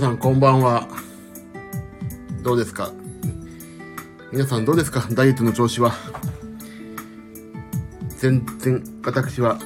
[0.00, 0.88] さんこんばんは。
[2.42, 2.90] どうですか？
[4.32, 5.06] 皆さんどうですか？
[5.12, 5.92] ダイエットの調子は？
[8.16, 9.58] 全然、私は、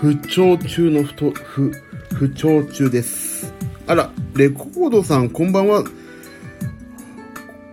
[0.00, 1.72] 不調中の不と、不、
[2.14, 3.54] 不調中です。
[3.86, 5.82] あら、レコードさんこんばんは。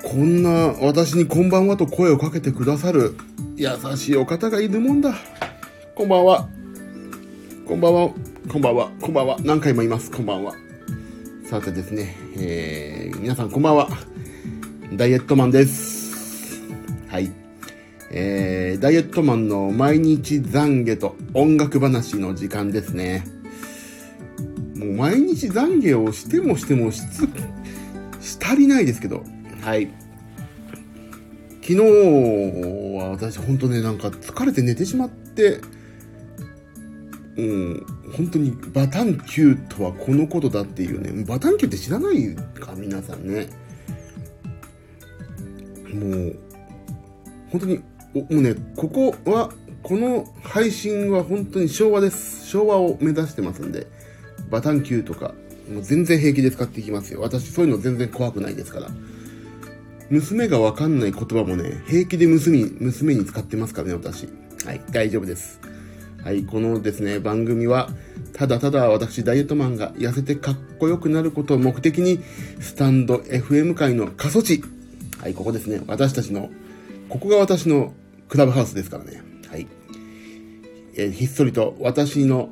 [0.01, 3.15] こんな私にこんばんはと声をかけてくださる
[3.57, 5.13] 優しいお方がいるもんだ。
[5.93, 6.47] こんばんは。
[7.67, 8.09] こんばんは。
[8.49, 8.89] こんばんは。
[9.01, 9.37] こんばんは。
[9.41, 10.09] 何回も言います。
[10.09, 10.53] こんばんは。
[11.45, 13.87] さてですね、えー、皆さんこんばんは。
[14.93, 16.63] ダイエットマンです。
[17.07, 17.31] はい。
[18.09, 23.25] えー、ダイエットマンの毎日懺悔と音楽話の時間ですね。
[24.75, 27.27] もう毎日懺悔をしてもしてもしつ、
[28.21, 29.23] し足りないですけど、
[29.61, 29.87] はい。
[31.61, 31.75] 昨日
[32.97, 35.61] は私本当ね、なんか疲れて寝てしまって、
[37.37, 43.47] うん、本当にバタンキューとはこのことだっていうね、バタンキューって知らないか、皆さんね。
[45.93, 46.39] もう、
[47.51, 47.77] 本当に、
[48.13, 49.51] もうね、ここは、
[49.83, 52.47] この配信は本当に昭和です。
[52.47, 53.87] 昭和を目指してますんで、
[54.49, 55.33] バタンキューとか、
[55.71, 57.21] もう全然平気で使っていきますよ。
[57.21, 58.89] 私そういうの全然怖くないですから。
[60.09, 64.27] 娘がわかんない言葉もね、平気で娘、娘に使ってますからね、私。
[64.65, 65.59] はい、大丈夫です。
[66.23, 67.89] はい、このですね、番組は、
[68.35, 72.19] ただただ私、ダイエットマンが痩せてかっこよくなることを目的に、
[72.59, 74.61] スタンド FM 界の過疎地。
[75.21, 76.49] はい、ここですね、私たちの、
[77.07, 77.93] ここが私の
[78.27, 79.21] クラブハウスですからね。
[79.49, 79.67] はい。
[80.97, 82.49] えーひっそりと私の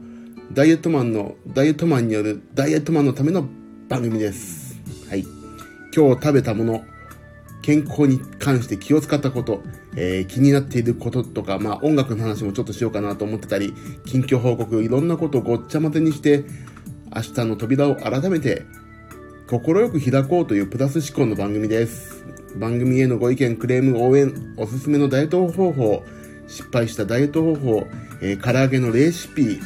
[0.53, 3.45] ダイエットマンの、ダイエットマンによるダイエットマンのための
[3.89, 4.79] 番組です。
[5.09, 5.25] はい。
[5.93, 6.85] 今日食べたもの、
[7.61, 9.61] 健康に関して気を使ったこと、
[9.95, 13.73] えー気になっていることとか、まあ音楽の話もちょっとしようかなと思ってたり、
[14.05, 16.43] 近況報告、いろんなことをごっちゃ混ぜにして、
[17.15, 18.65] 明日の扉を改めて、
[19.47, 22.25] 心よく開こうというプラス思考の番組です。
[22.55, 26.03] 番組へのご意見、クレーム、応援、おすすめのダイエット方法、
[26.47, 27.87] 失敗したダイエット方法、
[28.21, 29.59] えー唐揚げのレシピ、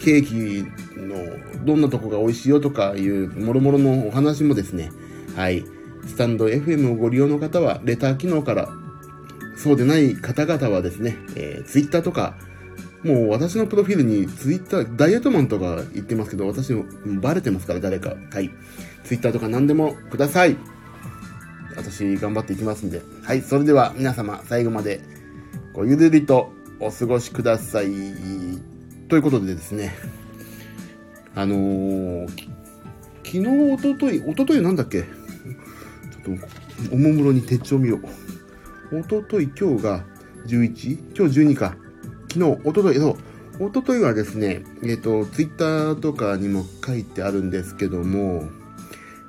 [0.00, 4.90] ケーキのどんなとこが美味しいよとかいうもろもろのお話もですね、
[5.36, 5.64] はい、
[6.06, 8.68] スタンド FM をご利用の方はレター機能から、
[9.62, 12.34] そうでない方々はですね、えー、ツイッターとか、
[13.02, 16.84] もう私のプロフィールにツイッター、ダイエットマンとか言ってますけど、私も
[17.20, 18.16] バレてますから誰か。
[18.30, 18.50] はい。
[19.04, 20.56] ツイッターとか何でもください。
[21.76, 23.02] 私頑張っていきますんで。
[23.22, 23.42] はい。
[23.42, 25.00] それでは皆様最後まで
[25.72, 27.86] ごゆるりとお過ごしください。
[29.08, 29.94] ということでですね、
[31.34, 32.28] あのー、
[33.24, 35.02] 昨日、おととい、おとといなんだっけ？
[35.02, 36.46] ちょっと、
[36.92, 38.00] おもむろに手帳見よう。
[38.92, 40.04] おととい、今日が
[40.46, 41.16] 11?
[41.16, 41.76] 今日12か。
[42.32, 43.16] 昨日、おととい、そ
[43.58, 48.48] う、おとといはですね、えっ、と、ツイッターとかにも書いてあるんですけども、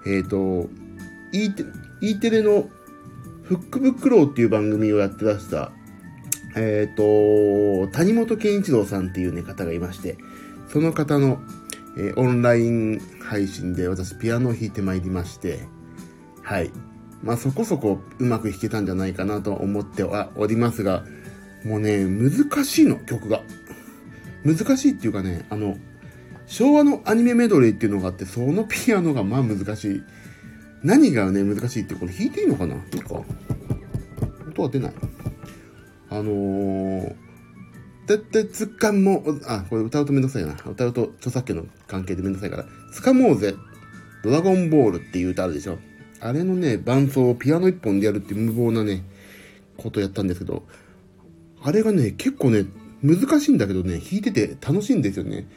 [0.06, 0.70] えっ、と、
[1.32, 1.66] E テ
[2.02, 2.70] E テレの
[3.44, 5.72] フックブックローっていう番組をやってらした、
[6.56, 10.18] えっ、と、谷本健一郎さんっていうね、方がいまして、
[10.70, 11.40] その方の、
[11.98, 15.68] えーオンライン配信で私ピアノを弾いてまいりまして、
[16.42, 16.72] はい。
[17.24, 21.04] まあそこそこうまく弾けたんじゃないかなと思ってはおりますが、
[21.64, 23.42] もうね、難しいの、曲が。
[24.44, 25.78] 難しいっていうかね、あの、
[26.48, 30.04] 昭和のアニメメドレーっていうのがあって、そのピアノがまあ難しい。
[30.84, 33.22] 何がね、難しいって、これ弾いていいのかないいか。
[34.50, 34.94] 音は出ない。
[36.10, 37.16] あのー、
[38.08, 40.56] てってつかもう、あ、これ歌うとめんどくさいな。
[40.66, 42.66] 歌うと著作権の関係でめんどくさいから。
[42.92, 43.54] つかもうぜ、
[44.24, 45.78] ドラゴンボールっていう歌あるでしょ。
[46.22, 49.04] あれのね、伴奏をピアノ一本でやるって無謀なね、
[49.76, 50.64] ことやったんですけど、
[51.64, 52.66] あれがね、結構ね、
[53.02, 55.48] 難しいんだけどね、弾いてて楽しいんですよね。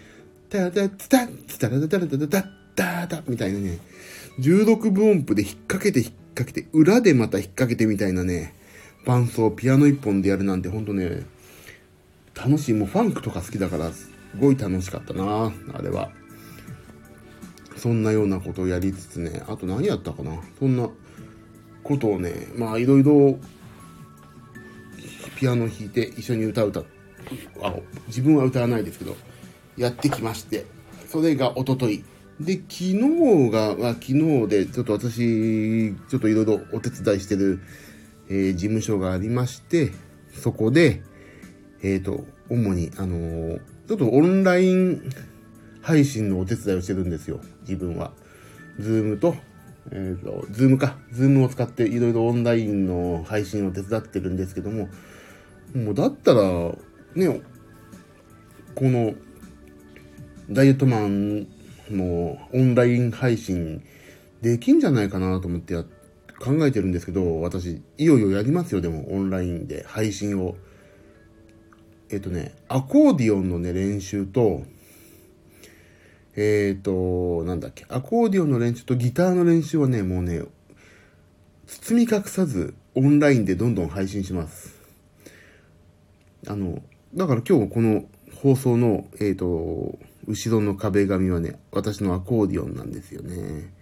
[0.49, 2.43] タタツタツタラタタラタタタ
[2.75, 3.79] タタみたいなね、
[4.41, 8.55] 16分音符で引っ掛けて引っ掛けて、裏でまた引っ掛けてみたいなね、
[9.05, 11.27] 伴奏をピアノ一本でやるなんてほんとね、
[12.35, 12.73] 楽しい。
[12.73, 14.11] もうファンクとか好きだから、す
[14.41, 16.11] ごい楽しかったな、あれは。
[17.85, 20.33] そんなようなことをやりつつね、あと何やったかな。
[20.59, 20.89] そんな
[21.83, 23.39] ことをね、まあいろいろ
[25.37, 26.81] ピアノ弾いて一緒に歌う歌
[27.61, 27.75] あ
[28.07, 29.15] 自分は歌わないですけど
[29.77, 30.65] やってきまして
[31.11, 32.03] それが一昨日。
[32.41, 37.61] で昨日が、まあ、昨日でちょっと私ちょっといろいろお手伝いしてる、
[38.31, 39.93] えー事務所がありまして
[40.33, 41.03] そこで
[41.83, 45.03] えっ、と主にあのーちょっとオンライン
[45.83, 47.43] 配信のお手伝いをしてるんですよ。
[47.69, 48.13] 自分は
[48.79, 49.35] ズームと
[49.93, 50.97] えっ、と、ズームか。
[51.13, 54.89] ズームを使っていろいろオンラインの配信を手伝ってるんですけども、
[55.75, 56.41] もうだったら、
[57.15, 57.43] ね、
[58.75, 59.15] この、
[60.51, 61.47] ダイエットマン
[61.91, 63.83] のオンライン配信
[64.43, 65.85] できんじゃないかなと思ってや
[66.39, 70.57] 考えてるんですけど、私、いよいよやりますよ、でも、オンラインで配信を。
[72.11, 74.63] えっ、とね、アコーディオンのね、練習と、
[76.37, 80.43] えっ、と、なんだっけ、アコーディオンの練習とギターの練習はね、もうね、
[81.67, 84.75] 包み隠さず、オンラインでどんどん配信します。
[86.47, 86.83] あの、
[87.15, 88.05] だから今日この
[88.35, 93.73] 放送の、えっ、と、後ろの壁紙はね、私のアコーディオンなんですよね。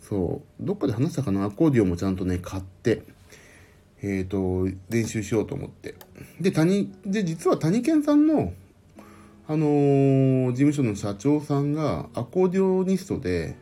[0.00, 1.44] そう、どっかで話したかな？
[1.44, 3.02] アコーディオンもちゃんとね、買って、
[4.02, 5.94] えっ、ー、と、練習しようと思って。
[6.40, 8.52] で、谷、で、実は谷健さんの、
[9.50, 13.56] あのー、事務所の社長さんがアコーディオニストで、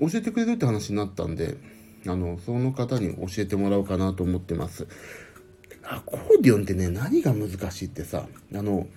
[0.00, 1.56] 教えてくれるって話になったんで、
[2.04, 4.88] あの、その方に教えてもらおうかなと思ってます。
[5.84, 8.88] アコーディオンってね、何が難しいってさ、あの、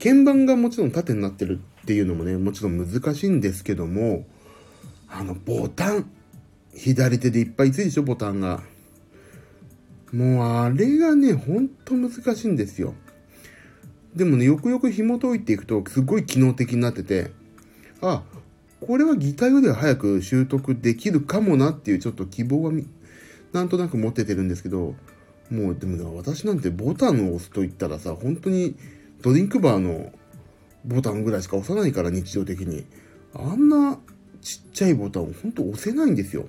[0.00, 4.24] 鍵盤がもちろん縦になってるっていうのもね、もちろん難しいんですけども、
[5.08, 6.08] あの、ボタン、
[6.76, 8.62] 左手でいっぱいついでしょ、ボタンが。
[10.12, 12.94] もうあれがね、ほんと難しいんですよ。
[14.14, 17.30] でもね、よくよく紐解いていくと、すごい機能的になってて、
[18.00, 18.22] あ、
[18.80, 22.72] これはギターよりは早く習得できるかもなっていうちょっと希望は
[23.52, 24.94] なんとなく持っててるんですけど、
[25.50, 28.76] もうでも私なんてボタンを押すと言ったらさ、本当に
[29.22, 30.12] ドリンクバーの
[30.84, 32.84] ボタンぐらいしか押さないから日常的に。
[33.34, 33.98] あんな
[34.40, 36.48] ちっちゃいボタンを本当押せないんですよ。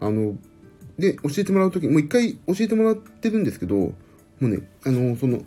[0.00, 0.36] あの、
[0.98, 3.94] で、教えてもらうとき、もう一回教えてもらってるんですけど、
[4.40, 5.42] もうね、あの、その、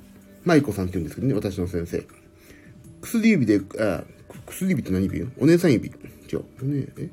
[0.46, 2.04] 舞子さんって言うんですけどね、私の先生。
[3.02, 4.04] 薬指で、あ、
[4.46, 5.20] 薬指って何指？
[5.20, 5.90] よお姉さん指。
[5.90, 6.44] 違う。
[6.62, 7.10] お姉、え？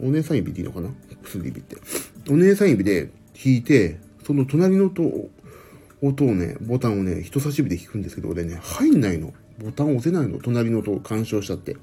[0.00, 0.90] お姉さん指でいいのかな？
[1.22, 1.76] 薬指って。
[2.30, 5.28] お姉さん指で弾いて、その隣の音を、
[6.02, 9.32] 音をね、ボタンをね、人差し指で弾くんですけど、俺ね、入んないの。
[9.58, 10.38] ボタン押せないの。
[10.38, 11.76] 隣の音を干渉しちゃって。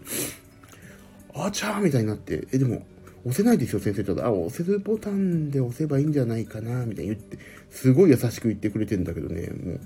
[1.36, 2.86] あちゃーみたいになって、え、でも、
[3.28, 4.26] 押せないですよ、先生ちょっと。
[4.26, 7.38] あ、押せるボタンで押せばいいんじゃないかな、みたいに言って、
[7.70, 9.80] すごい優しく言ってくれてんだけどね、もう、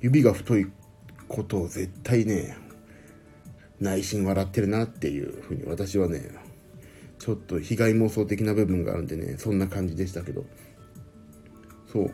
[0.00, 0.66] 指が太い
[1.28, 2.56] ことを絶対ね、
[3.78, 6.30] 内心笑ってるなっていうふうに私はね、
[7.18, 10.46] ちょっと被害妄想的な部分があるんでね、そんな感じでしたけど。
[11.92, 12.10] そう。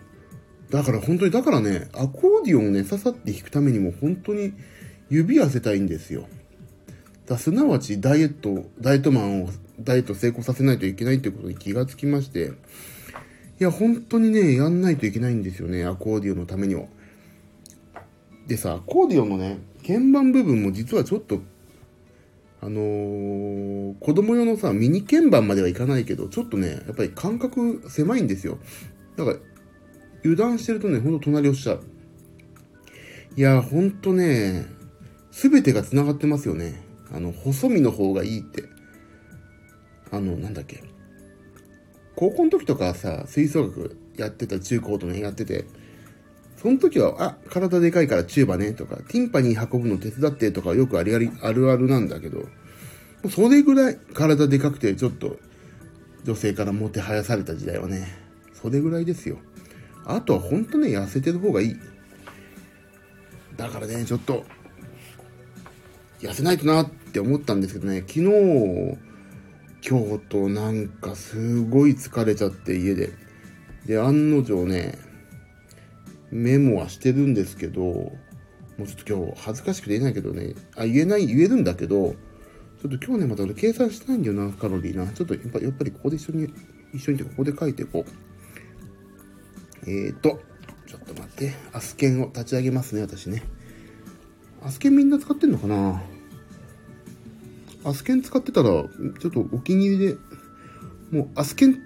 [0.71, 4.53] だから本当に、だからね、アコーディオンをね、刺さって弾くためにも本当に
[5.09, 6.27] 指痩せたいんですよ。
[7.27, 9.51] だすなわちダイエット、ダイエットマンを、
[9.81, 12.53] ダイエット成功させないといけないってことに気がつきまして、
[13.59, 16.85] いや、本当にね、やんないといけないんですよね、アコーディオのためには。
[18.47, 21.41] でさ、アコーディオンのね、鍵盤部分も実はちょっと、
[22.61, 28.59] あのー、子供用のさ、ミニ鍵盤まではいかないけど、ちょっとね、やっぱり感覚狭いんですよ。
[29.17, 29.37] だから、
[30.25, 31.81] 油断してるとね、ほんと隣押しちゃう。
[33.37, 34.67] いや、ほんとね、
[35.31, 36.83] すべてが繋がってますよね。
[37.13, 38.65] あの、細身の方がいいって。
[40.11, 40.83] あの、なんだっけ。
[42.15, 45.67] 高校の時とかさ、吹奏楽やってた中高とね、やってて、
[46.57, 52.47] その時は、あ、体でかいからチューバね、とか、ティンパニー運ぶの手伝ってとかよくありあり、あるあるなんだけど、
[53.31, 55.39] それぐらい体でかくてちょっと
[56.25, 58.09] 女性からもてはやされた時代はね、
[58.55, 59.39] それぐらいですよ。
[60.05, 61.77] あとはほんとね、痩せてる方がいい。
[63.57, 64.45] だからね、ちょっと、
[66.21, 68.99] 痩せないとなって思ったんですけどね、昨日、
[69.89, 73.13] 今日となんかすごい疲れちゃって家で。
[73.87, 74.99] で、案の定ね、
[76.33, 78.13] メモはしてるんですけど、も
[78.81, 82.17] うちょっと今日恥ずかしくて言えないけどね、あ、言えない、言えるんだけど、
[82.83, 85.07] ちょっと今日ね、また俺計算してないんだよな、カロリーな。
[85.07, 86.53] ちょっとやっぱやっぱりここで一緒に、
[86.93, 88.05] 一緒にここで書いていこ
[89.87, 89.89] う。
[89.89, 90.41] えーと、
[90.89, 93.45] ちょっと待って、アスケンを立ち上げますね、私ね。
[94.63, 96.03] アスケンみんな使ってんのかな？
[97.87, 98.89] アスケン使ってたら、ちょ
[99.29, 100.17] っとお気に入りで、
[101.13, 101.79] もうアスケン、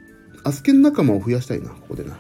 [0.45, 2.19] アスケン仲間を増やしたいな、ここでな。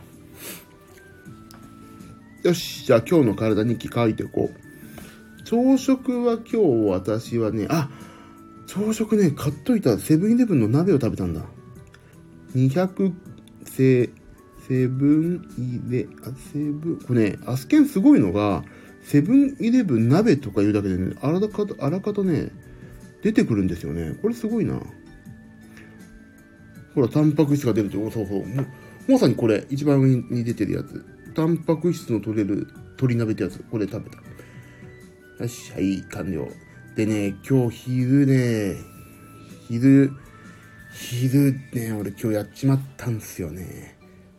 [2.42, 5.42] よし、じゃあ今日の体日記書いていこう。
[5.44, 6.56] 朝食は今日
[6.90, 7.88] 私はね、あ、
[8.66, 11.40] 朝食ね、買っといたセブンイレブンの鍋を食べたんだ。
[12.54, 13.14] 200、
[13.64, 14.10] セ、
[14.68, 18.62] セブンイレ、あ、セブン、これね、アスケンすごいのが、
[19.02, 22.52] セブンイレブン鍋とか言うだけでね、あらかた、あらかたね、
[23.22, 24.16] 出てくるんですよね。
[24.22, 24.80] これすごいな。
[26.94, 28.46] ほら、タンパク質が出るって、そうそう。
[28.46, 28.62] も
[29.08, 31.04] うまさにこれ、一番上に出てるやつ。
[31.34, 33.62] タンパク質の取れる鶏鍋ってやつ。
[33.70, 35.42] これ食べた。
[35.42, 36.48] よし、はい、完了。
[36.96, 38.76] でね、今日昼ね、
[39.68, 40.10] 昼、
[40.92, 43.96] 昼ね、俺今日やっちまったんすよね。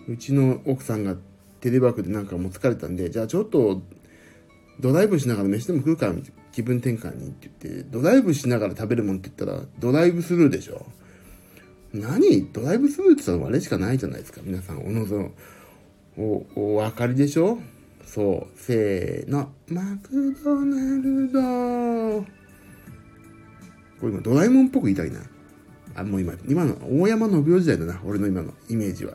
[0.07, 1.15] うちの奥さんが
[1.61, 3.81] テレワークでなんかもう疲れたんで、じゃあちょっと
[4.79, 10.85] ドライブしながら飯でも食うかみたいな、気分転換にって言って、ドライブしながら食べるもんって言ったら、ドライブスルーでしょ。
[11.93, 12.47] 何？
[12.53, 14.41] ドライブスルーって言ったらあれしかないじゃないですか。
[14.43, 15.31] 皆さん、おのずの、
[16.17, 17.59] お、お分かりでしょ？
[18.05, 18.59] そう。
[18.59, 19.51] せーの。
[19.69, 22.21] マクドナルド。
[23.99, 25.19] これ今、ドラえもんっぽく言いたいな。
[25.95, 28.01] あ、もう今、今の、大山信夫時代だな。
[28.03, 29.13] 俺の今のイメージは。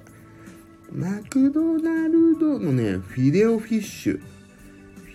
[0.92, 4.20] マクドナルドのね、フィレオフィッシュ。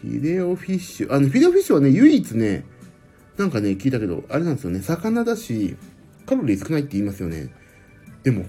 [0.01, 1.13] フィレオフィッシュ。
[1.13, 2.65] あの、フィレオフィッシュはね、唯一ね、
[3.37, 5.77] なんかね、聞いたけど、あれなんですよね、魚だし、
[6.25, 7.53] カロリー少ないって言いますよね。
[8.23, 8.45] でも、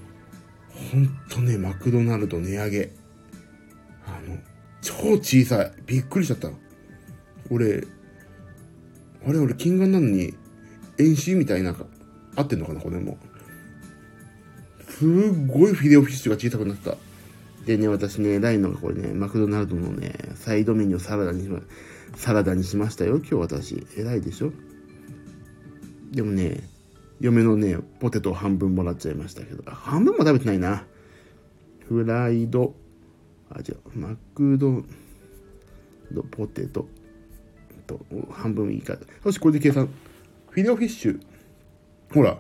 [0.69, 2.93] ほんとね、マクドナルド値上げ。
[4.07, 4.39] あの、
[4.81, 5.73] 超小さい。
[5.87, 6.51] びっくりしちゃった。
[7.51, 7.85] 俺、
[9.27, 10.35] あれ俺、金眼なのに、
[10.99, 11.77] 遠視みたいな、
[12.35, 13.19] 合ってんのかな、これも。
[14.89, 15.09] すっ
[15.47, 16.97] ごいフィレオフィッシュが小さくなった。
[17.67, 21.61] でね、私ね、偉いのがこれね、マクドナルドのね、サイドメニューサラダにしま、
[22.17, 23.87] サラダにしましたよ、今日私。
[23.97, 24.53] 偉いでしょ？
[26.11, 26.69] でもね、
[27.21, 30.85] 嫁のね、ポテト半分もらっちゃいましたけど、半分も食べてないな。
[31.89, 32.75] フライド、
[33.49, 34.85] あ、違う、マクド、
[36.33, 36.89] ポテト、
[37.87, 38.01] と、
[38.31, 38.99] 半分いいか。
[39.25, 39.89] よし、これで計算。
[40.51, 41.21] フィレオフィッシュ。
[42.13, 42.39] ほら、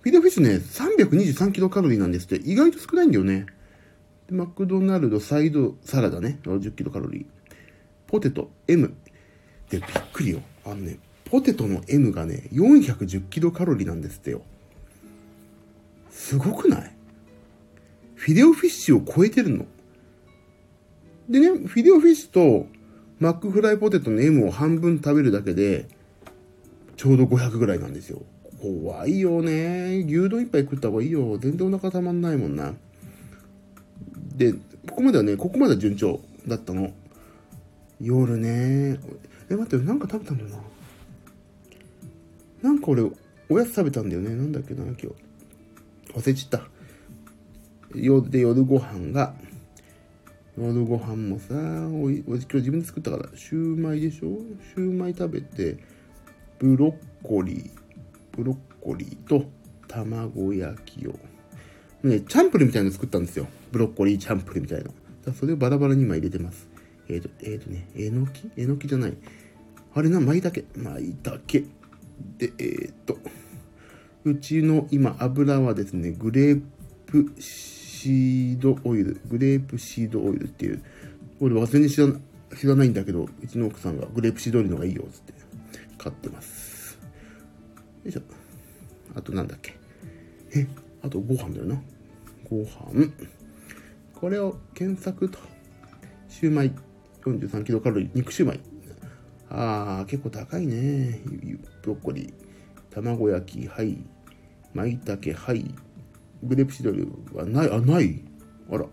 [0.00, 2.36] フィレオフィッシュね、323キロカロリーなんですって。
[2.36, 3.46] 意外と少ないんだよね。
[4.28, 7.26] でマクドナルドサイドサラダね、10キロカロリー。
[8.06, 8.94] ポテト M。
[9.70, 10.40] で、びっくりよ。
[10.64, 14.42] あのね、ポテトの M がね、410キロカロリーなんですってよ。
[16.10, 16.92] すごくない？
[18.14, 19.66] フィレオフィッシュを超えてるの。
[21.28, 22.66] でね、フィレオフィッシュと
[23.18, 25.88] マックフライポテトの M を半分食べるだけで、
[26.96, 28.22] ちょうど500ぐらいなんですよ。
[28.60, 30.04] 怖いよね。
[30.06, 31.36] 牛丼一杯食った方がいいよ。
[31.38, 32.74] 全然お腹たまんないもんな。
[34.36, 36.92] で、ここまではね、ここまでは順調だったの。
[38.00, 38.98] 夜ね、
[39.48, 40.56] え、待って、なんか食べたんだよな。
[42.62, 43.02] なんか俺、
[43.48, 44.30] おやつ食べたんだよね。
[44.34, 45.06] なんだっけな、今日。
[46.12, 46.68] 忘れちった。
[47.94, 49.34] 夜で夜ご飯が、
[50.58, 51.54] 夜ご飯もさ、
[51.88, 54.38] おい、今日自分で作ったから、シューマイでしょ？
[54.74, 55.78] シューマイ食べて、
[56.58, 57.70] ブロッコリー、
[58.36, 59.46] ブロッコリーと
[59.88, 61.18] 卵焼きを
[62.02, 63.46] ね、チャンプルみたいなの作ったんですよ。
[63.76, 64.90] ブロッコリーチャンプルみたいな。
[65.26, 66.66] だそれをバラバラに今入れてます。
[67.10, 68.50] えっ、ー、と、えっ、ー、とね、えのき？
[68.56, 69.14] えのきじゃない。
[69.94, 70.62] あれな、舞茸。
[70.76, 71.66] 舞茸。
[72.38, 73.18] で、えっ、ー、と、
[74.24, 76.62] うちの今油はですね、グレー
[77.04, 80.82] プシードオイル、グレープシードオイルっていう、
[81.40, 82.08] 俺忘れに知ら
[82.56, 85.34] 知らないんだけど、うちの奥さんがグレープシードオイルの方がいいよっ、つって
[85.98, 86.98] 買ってます。
[88.04, 88.22] よいしょ。
[89.14, 89.74] あとなんだっけ？
[90.54, 90.66] え、
[91.02, 91.78] あとご飯だよな。
[92.48, 93.12] ご飯。
[94.16, 95.38] これを検索と。
[96.28, 96.72] シューマイ。
[97.22, 98.10] 43キロカロリー。
[98.14, 98.60] 肉シューマイ。
[99.50, 101.20] あー、結構高いね。
[101.82, 102.32] ブロッコリー。
[102.90, 103.98] 卵焼き、はい。
[104.74, 105.74] 舞茸、はい。
[106.42, 108.22] グレープシドルはない、あ、ない。
[108.70, 108.84] あら。
[108.84, 108.88] じ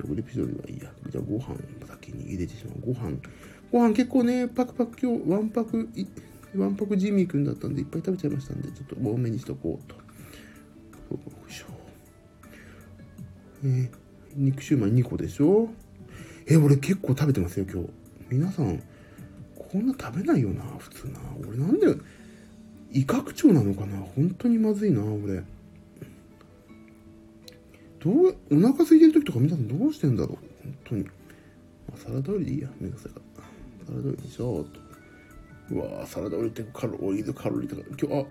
[0.00, 0.90] ゃグレープシドルはいいや。
[1.10, 1.54] じゃあご飯
[1.86, 2.80] 先に入れてしまう。
[2.86, 3.16] ご飯。
[3.70, 5.88] ご飯結構ね、パクパク今日、ワンパク、
[6.56, 9.96] ワンパクジミーくんだったんで、いっぱい食べちゃいましたんで、ちょっと多めにしとこうと。
[9.96, 11.66] よいしょ。
[13.64, 13.90] えー、
[14.36, 15.68] 肉シューマイ2個でしょ
[16.46, 17.88] え俺結構食べてますよ、今日。
[18.30, 18.82] 皆さん、
[19.56, 21.20] こんな食べないよな、普通な。
[21.46, 21.86] 俺なんで、
[22.92, 25.42] 胃拡張なのかな本当にまずいな、俺。
[28.00, 31.04] どう、お腹空いてる時とか皆さんどうしてんだろう本当に。
[31.04, 31.10] ま
[31.94, 33.08] あ、サラダオイルでいいや、めんどくさ。
[33.86, 34.80] サラダオイルにしようと。
[35.70, 37.82] うわサラダオイルってカロリー、カロリーとか。
[38.00, 38.26] 今日、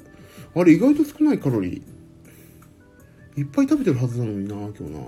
[0.55, 3.39] あ、あれ意外と少ないカロリー。
[3.39, 4.99] いっぱい食べてるはずなのにな今日な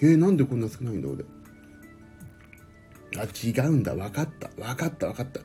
[0.00, 1.24] えー、なんでこんな少ないんだ俺。
[3.16, 3.94] あ違うんだ。
[3.94, 4.48] 分かった。
[4.56, 5.40] 分かった分かった。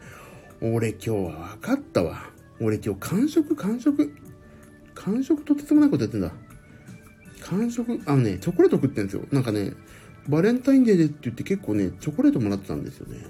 [0.61, 2.23] 俺今日は分かったわ。
[2.59, 4.13] 俺今日完食完食。
[4.95, 6.31] 完食とてつもないことやってんだ。
[7.41, 9.23] 完食あのねチョコレート食ってんですよ。
[9.31, 9.73] なんかね
[10.27, 13.25] バレンタインデーでって言って結構ねチョコレートもらってたんですよね。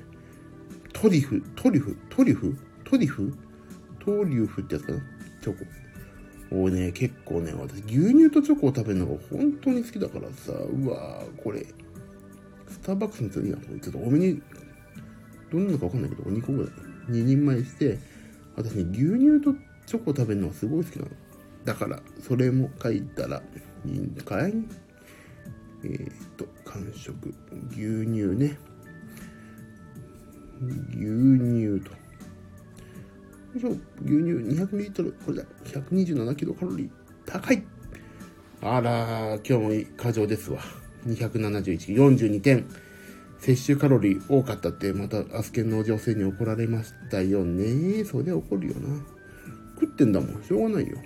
[0.94, 3.38] トリュフトリュフトリュフトリュフ
[4.04, 5.00] トリュフってやつかな。
[5.42, 5.66] チョコ。
[6.52, 11.66] 俺ね、結構ね、私、牛乳とチョコを食べるのが本当に好きだからさ、うわーこれ、
[12.68, 14.42] スターバックスの次は、ちょっと多めに、
[15.52, 16.72] どんなのかわかんないけど、2個ぐらい、
[17.10, 18.00] 2人前して、
[18.56, 19.54] 私ね、牛乳と
[19.86, 21.12] チョコを食べるのがすごい好きなの。
[21.66, 23.44] だから、それも書いたら
[23.86, 24.54] いいんかい
[25.84, 27.34] えー、っと、完食。
[27.72, 28.58] 牛乳ね。
[30.62, 32.09] 牛乳と。
[33.56, 33.68] 牛
[34.02, 35.44] 乳 200ml、これだ。
[35.66, 36.90] 127キロカロリー。
[37.26, 37.64] 高い
[38.62, 40.60] あら、今日も過剰ですわ。
[41.08, 42.66] 271、42点。
[43.40, 48.04] 摂取カロリー多かったって、またアスケンの女性に怒られましたよね。
[48.04, 49.04] そりゃ怒るよな。
[49.80, 50.44] 食ってんだもん。
[50.44, 50.98] しょうがないよ。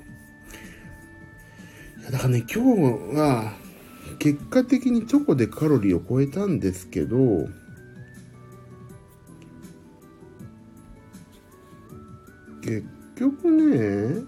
[2.01, 3.53] いや、だからね、今日は、
[4.19, 7.47] 結果的にチョコでカロリーを超えたんですけど、
[12.63, 12.85] 結
[13.17, 14.23] 局ね、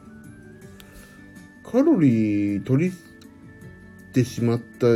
[1.64, 2.94] カロリー取り
[4.12, 4.88] てしまった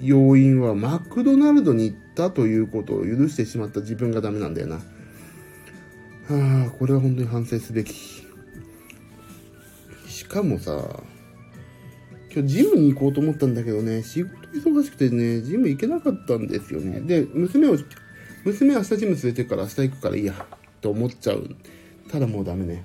[0.00, 4.76] 要因はマクドナルドに行ったということを許してしまった自分がダメなんだよな。
[4.76, 7.92] はあ、これは本当に反省すべき。
[10.06, 11.02] しかもさ、
[12.32, 17.00] 今日ジムに行こうと思ったんだけどね、仕事忙しくてね、ジム行けなかったんですよね。
[17.00, 17.76] で、娘を、
[18.44, 20.46] 娘明日ジム連れてくから明日行くからいいや、
[20.80, 21.56] と思っちゃう。
[22.08, 22.84] ただもうダメね。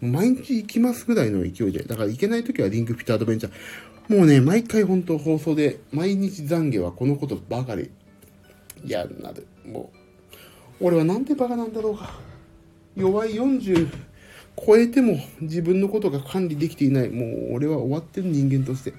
[0.00, 1.84] 毎日行きますぐらいの勢いで。
[1.84, 4.16] だから行けない時はリンクフィットアドベンチャー。
[4.16, 7.90] もうね、毎回本当放送で、毎日懺悔はこのことばかり
[8.84, 9.46] 嫌になる。
[9.64, 9.92] も
[10.80, 12.18] う、俺はなんてバカなんだろうか。
[12.96, 13.88] 弱い40
[14.56, 17.08] 超えても自分のことが管理できていない。
[17.08, 18.92] もう俺は終わってる人間として。
[18.92, 18.96] く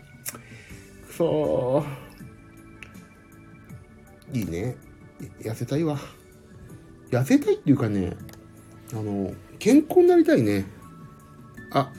[1.15, 4.39] そー。
[4.39, 4.75] いいね。
[5.42, 6.00] 痩せたいわ。
[7.12, 8.13] 痩せたいっていうかね、
[8.92, 9.32] あの、
[9.63, 10.65] 健康になりたいね。
[11.72, 11.89] あ、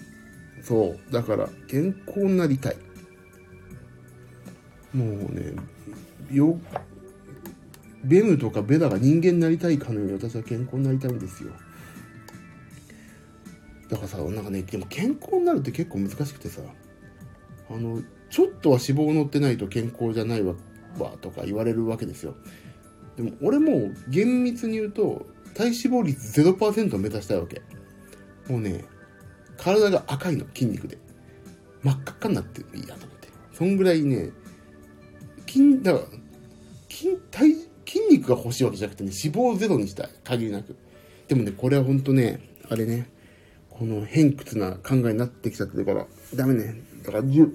[0.62, 1.10] そう。
[1.10, 2.76] だから、健康になりたい。
[4.92, 5.54] もうね、
[6.30, 6.60] よ、
[8.04, 11.52] ベムとかベダが人間になりたいかのように私は健康になりたいんですよ。
[13.88, 16.60] だからさ、なんかね、でも健康になるって結構難しくてさ、
[17.70, 20.52] あの、ちょっとは脂肪乗ってないと健康じゃないわ、
[20.98, 22.34] わとか言われるわけですよ。
[23.16, 27.62] でも俺も厳密に言うと、体脂肪率0%を目指したいわけ。
[28.48, 28.84] もうね、
[29.56, 30.98] 体が赤いの、筋肉で。
[31.82, 33.28] 真っ赤っかになってもいいやと思って。
[33.52, 34.30] そんぐらいね、
[35.46, 36.04] 筋、だから、
[36.88, 37.54] 筋、体、
[37.86, 40.10] 筋肉が欲しいわけじゃなくてね、脂肪ゼロにしたい。
[40.24, 40.76] 限りなく。
[41.28, 43.08] でもね、これはほんとね、あれね、
[43.70, 46.82] この偏屈な考えになってきちゃってるから、ダメね。
[47.04, 47.54] だから、10、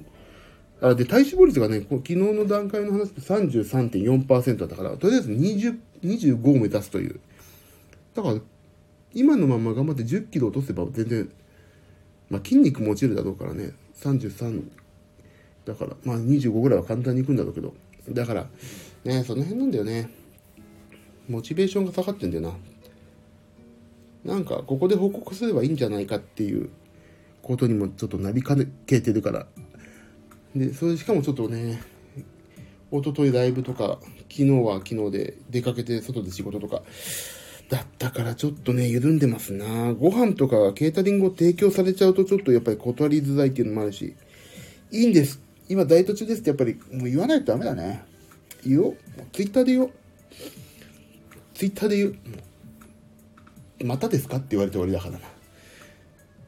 [0.82, 7.20] あで、体脂肪率がね、昨日の段階の話で33.4%だから、とりあえず20、25を目指すという。
[8.22, 8.42] だから、
[9.14, 11.30] 今のまま頑張って10キロ落とせば全然
[12.30, 14.64] まあ、筋肉も落ちるだろうからね、33
[15.66, 17.74] だから、まあ25ぐらいは簡単にいくんだろうけど、
[18.10, 18.48] だから、
[19.04, 20.10] ね、その辺なんだよね。
[21.28, 22.44] モチベーションが下がってんだよ
[24.26, 24.34] な。
[24.34, 26.70] なんか、ここで報告すればいいんじゃないかっていう
[27.42, 28.56] ことにもちょっとなりか
[28.86, 29.48] けてるから。
[30.56, 31.82] で、それしかもちょっとね、
[32.92, 36.84] 一昨日ライブとか、昨日は昨日で出かけて外で仕事とか、
[37.70, 44.16] だったからちょっとね、緩んでますなご飯とかケータリングを提供されちゃうとちょっとやっぱり断りづらいっていうのもあるし、
[44.92, 45.40] いいんです。
[45.68, 48.04] 今ダイエット中ですってやっぱりもう言わないとダメだね。
[48.66, 48.98] 言おう。
[49.32, 49.92] ツイッターで言おう。
[51.54, 52.16] ツイッターで言う。
[53.86, 55.20] またですかって言われて終わりだからな。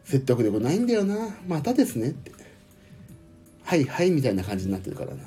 [0.04, 1.36] 説得力ないんだよな。
[1.48, 2.32] またですねって。
[3.64, 5.24] はいはいみたいな感じになってるからな。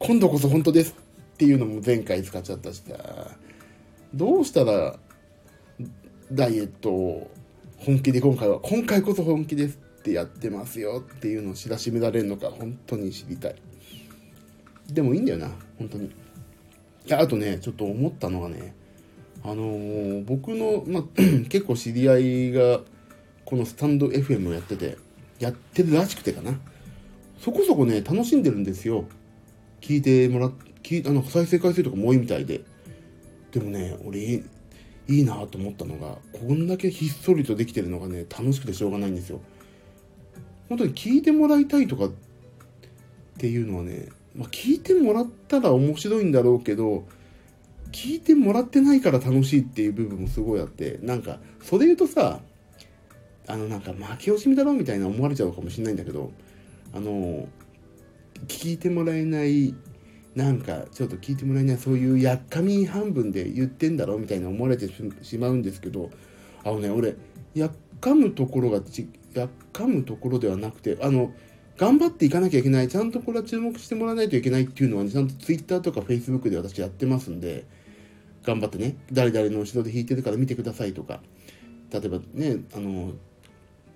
[0.00, 0.94] 今度こそ本当です
[1.34, 3.30] っていうのも前回使っちゃったしさ。
[4.14, 4.98] どうしたら
[6.32, 7.30] ダイエットを
[7.78, 13.54] 本気で今回は、今回こそ本気ですってやってますよっていうのを知らしめられるのか本当に知りたい。
[14.92, 16.06] でもいいんだよな、本当に。
[16.06, 16.10] い
[17.06, 18.74] や、あとね、ちょっと思ったのがね、
[19.44, 21.02] あのー、僕の、まあ、
[21.48, 22.80] 結構知り合いが、
[23.44, 24.98] このスタンド FM をやってて、
[25.38, 26.58] やってるらしくてかな。
[27.38, 29.04] そこそこね、楽しんでるんですよ。
[29.80, 32.62] 聞いてもらっ、聞いあの、再生回数とかも多いみたいで。
[33.52, 34.42] でもね俺い
[35.08, 39.40] いなと思ったのがこんだけひっそりとできてるのがね楽しくてしょうがないんですよ。
[40.68, 42.10] 本当に聞いてもらいたいとかっ
[43.38, 47.06] ていうのはね、まあ、聞いてもらったら面白いんだろうけど
[47.90, 52.40] 聞いてもらってないから楽しいっていう部分もすごいあってなんかそれ言うとさ
[53.46, 56.30] あのなんか負け惜しみだろうみたいな思われちゃうかもしれないんだけど
[56.92, 57.48] あの
[58.46, 59.74] 聞いてもらえない
[60.38, 64.88] なんかちょっと聞いてもらえないそういうやっかみ半分で言ってんだろみたいな思われて
[65.22, 66.10] しまうんですけど
[66.62, 67.16] あのね俺
[67.54, 67.70] やっ
[68.00, 71.32] かむところがちやっかむところではなくてあの
[71.76, 77.66] 頑張っていかなきゃいけないちゃんとこれは注目してもらわないといけないっていうのは、ね、ちゃんと Twitter とか Facebook で私やってますんで
[78.44, 81.20] 頑張ってね誰々の後ろで弾いてるから見てくださいとか
[81.90, 83.14] 例えばねあの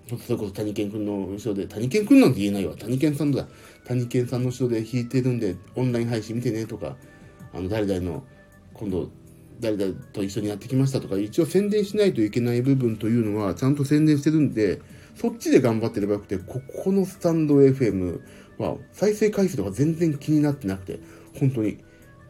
[0.08, 2.74] それこそ谷健くんの後ろで、谷健くんなんて言えないわ。
[2.76, 3.46] 谷健さんだ。
[3.84, 6.96] 谷健さんの後ろで弾いてるんで、オンライン配信見てねとか、
[7.52, 8.24] あの、誰々の、
[8.74, 9.10] 今度、
[9.60, 14.80] 誰々と一緒にやってきましたとか、一応宣伝しないといけない部分というのは、ちゃんと宣伝してるんで、
[15.14, 18.20] そっちで頑張ってればよくて、ここのスタンド FM
[18.58, 21.00] は、再生回数とか全然気になってなくて、
[21.38, 21.78] 本当に、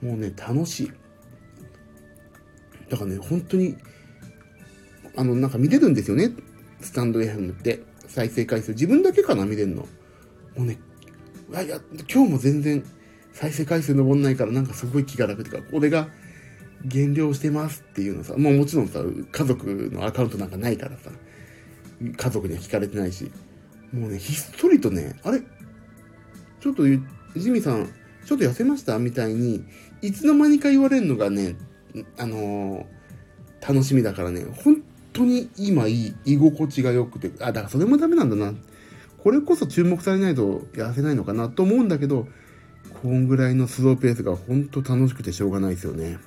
[0.03, 0.93] もうね、楽しい。
[2.91, 3.77] だからね、本当に、
[5.17, 6.33] あの、なんか見れるんですよね。
[6.83, 7.83] スタンド FM って。
[8.09, 8.73] 再生回数。
[8.73, 9.83] 自分だけかな、見れるの。
[9.83, 9.87] も
[10.59, 10.79] うね、
[11.51, 11.81] いや、
[12.13, 12.85] 今日も全然
[13.33, 16.09] 再生回数登んないからなんかすごい気が楽っていうか、俺が
[16.85, 21.11] 減量してますっていうのさ、もうもちろんさ、家族のアカウントなんかないからさ、
[22.17, 23.31] 家族には聞かれてないし、
[23.93, 25.41] もうね、ひっそりとね、あれ？
[26.61, 26.85] ちょっと、
[27.37, 27.89] ジミさん、
[28.27, 29.65] ちょっと痩せましたみたいに、
[30.01, 31.57] いつの間にか言われるのがね、
[32.19, 34.83] あのー、楽しみだからね、本
[35.13, 38.55] 当に今いい、居心地が良くて、あ、だからそれもダメなんだな。
[39.19, 42.27] これこそ注目されないと痩せないのかなと思うんだけど、
[43.03, 46.19] こんぐらいのスローペースが本当楽しくてしょうがないですよね。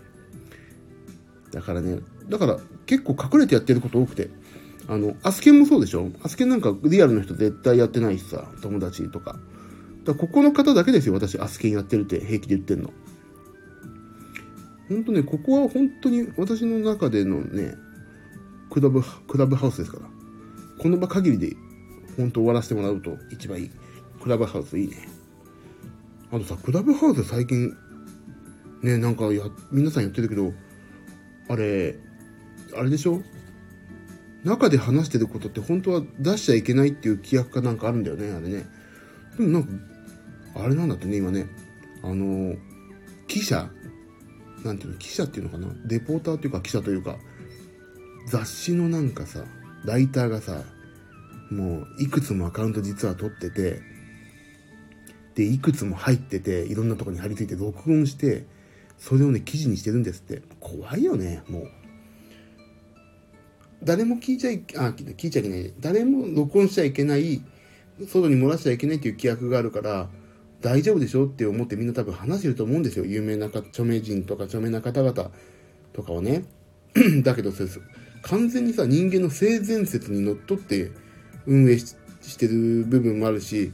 [1.51, 4.29] だからね、だから結構隠れてやってること多くて、
[4.87, 6.11] あの、アスケンもそうでしょ？
[6.21, 9.39] アスケンなんかリアルの人絶対やってないしさ、友達とか。
[10.03, 12.91] だここの方だけですよ、私、アスケンやってるって平気で言ってんの。
[14.87, 17.75] ほんとね、ここは本当に私の中でのね、
[18.69, 20.05] クラブ、クラブハウスですから。
[20.77, 21.55] この場限りで、
[22.17, 23.71] 本当終わらせてもらうと一番いい。
[24.21, 25.07] クラブハウスいいね。
[26.31, 27.73] あとさ、クラブハウス最近、
[28.81, 30.53] ね、なんかや、皆さん言ってるけど、
[31.47, 31.95] あれ、
[32.75, 33.21] あれでしょ？
[34.43, 38.65] 中で話してることって本当は出しちゃいけないっていう規約かなんかあるんだよね、あれね。
[39.37, 39.69] でもなんか、
[40.55, 41.47] あれなんだってね、今ね、
[42.03, 42.55] あの、
[43.27, 43.69] 記者
[44.63, 45.67] なんていうの、記者っていうのかな？
[45.87, 47.17] レポーターっていうか記者というか、
[48.25, 49.43] 雑誌のなんかさ、
[49.85, 50.63] ライターがさ、
[51.51, 53.81] もういくつもアカウント実は取ってて、
[55.35, 58.45] で、いくつも入ってて、いろんなとこに貼り付いて録音して、
[58.97, 60.41] それをね、記事にしてるんですって。
[60.59, 61.71] 怖いよね、もう。
[63.83, 65.73] 誰も聞いちゃい、あ、聞いちゃいけない。
[65.79, 67.43] 誰も録音しちゃいけない、
[68.07, 70.09] 外に漏らしちゃいけないっていう規約があるから、
[70.61, 73.05] 大丈夫でしょって思ってみんな多分話してると思うんですよ。
[73.05, 75.29] 有名な著名人とか著名な方々
[75.93, 76.45] とかをね。
[77.23, 77.51] だけど
[78.25, 80.91] 完全にさ、人間の性善説にのっとって
[81.45, 81.95] 運営し
[82.37, 83.71] てる部分もあるし、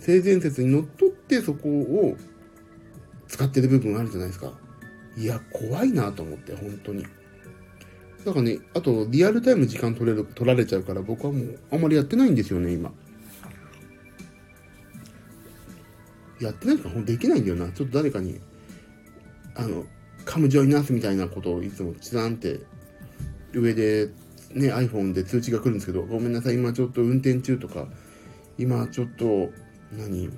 [0.00, 2.16] 性善説にのっとってそこを
[3.28, 4.52] 使ってる部分あるじゃないですか。
[5.16, 7.04] いや、怖いなと思って、本当に。
[8.24, 12.92] だからね、あと、リアルタイム時間取れる、取られちゃうから、僕はもう、あんまりやってないんですよね、今。
[16.40, 17.70] やってないからできないんだよな。
[17.70, 18.40] ちょっと誰かに、
[19.54, 19.84] あの、
[20.24, 22.60] カムジョイナースみたいなことをいつもチランって
[23.60, 24.10] 上で
[24.54, 27.86] ね、iPhone で通知が来るんですけど、ごめんなさい、今ちょっと運転中とか、
[28.58, 29.50] 今ちょっと、
[29.96, 30.30] 何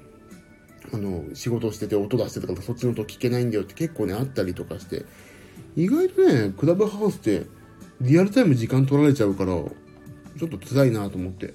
[0.93, 5.05] あの、仕事してて音出してとか、そっちの音聞けないんだよって結構ね、あったりとかして、
[5.77, 7.47] 意外とね、クラブハウスって
[8.01, 11.53] リアルタイム時間取られちゃうから、ちょっと辛いなと思って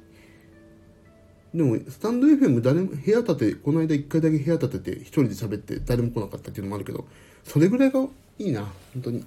[1.54, 7.06] でも、スタンド FM 誰も、部屋建て、この間一回だけ部屋建てて一人で喋って誰も来なかったっていうのもあるけど、
[7.44, 8.06] それぐらいが
[8.38, 8.70] いいな。
[8.92, 9.24] 本当に。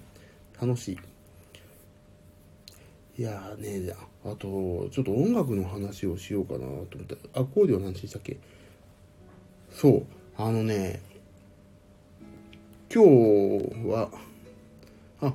[0.62, 0.98] 楽しい。
[3.18, 7.18] いやーね、あと、ちょっと音楽の話をしようかなと思って。
[7.34, 8.38] アコーディオの話したっけ？
[9.72, 10.06] そう。
[10.38, 11.02] あのね、
[12.94, 13.10] 今日
[13.88, 14.12] は、
[15.22, 15.34] あ、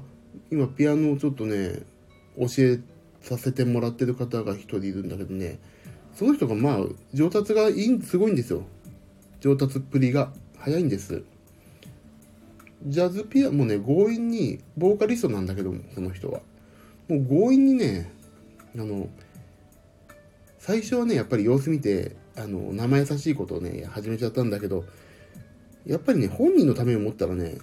[0.50, 1.82] 今ピアノをちょっとね、
[2.38, 2.78] 教え
[3.22, 5.58] させてもらってる方が一人いるんだけどね、
[6.16, 6.78] その人がまあ、
[7.12, 8.62] 上達がいい、すごいんですよ。
[9.40, 11.22] 上達っぷりが早いんです。
[12.86, 16.40] ジャズピアもね、強引に、ボーカリストなんだけども、その人は。
[17.08, 18.10] もう強引にね、
[18.74, 19.10] あの、
[20.58, 24.86] 最初はね、やっぱり様子見て、あの、生優しいことをね、始めちゃったんだけど、
[25.84, 27.58] やっぱりね、本人のためを思ったらね、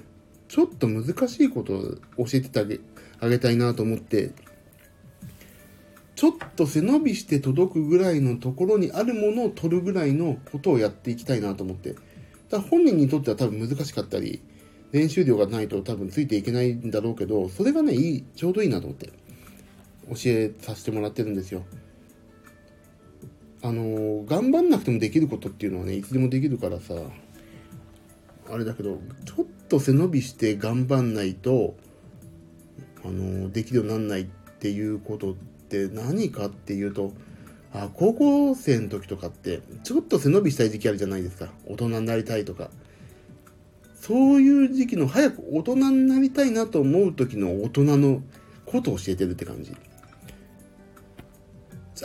[0.47, 1.73] ちょっと難しいこと
[2.17, 2.79] を教えててあげ
[3.19, 4.31] あげたいなと思って、
[6.15, 11.95] ちょっと背伸びして届くぐらいのところにあるものを取るぐらいのことをやっていきたいなと思って。
[12.49, 14.41] だ本人にとっては多分難しかったり、
[14.91, 19.07] 練習量がないと多分ついていけないんだろうけど、それがね、いい、ちょうどいいなと思って、
[20.09, 21.63] 教えさせてもらってるんですよ。
[23.63, 26.93] あの、頑張んなくてもできることっていうのはね、いつでもできるからさ、
[28.51, 31.75] あれだけど、ちょっと背伸びして頑張んないと、
[33.03, 34.25] あの、できるようになんないっ
[34.59, 37.13] ていうことって、って何かっていうと、
[37.73, 41.49] あ高校生の時とかって、ちょっと背伸びしたい時期あるじゃないですか。
[41.65, 42.69] 大人になりたいとか。
[43.95, 48.21] そういう時期の早く大人になりたいなと思う時の大人の
[48.65, 49.73] ことを教えてるって感じ。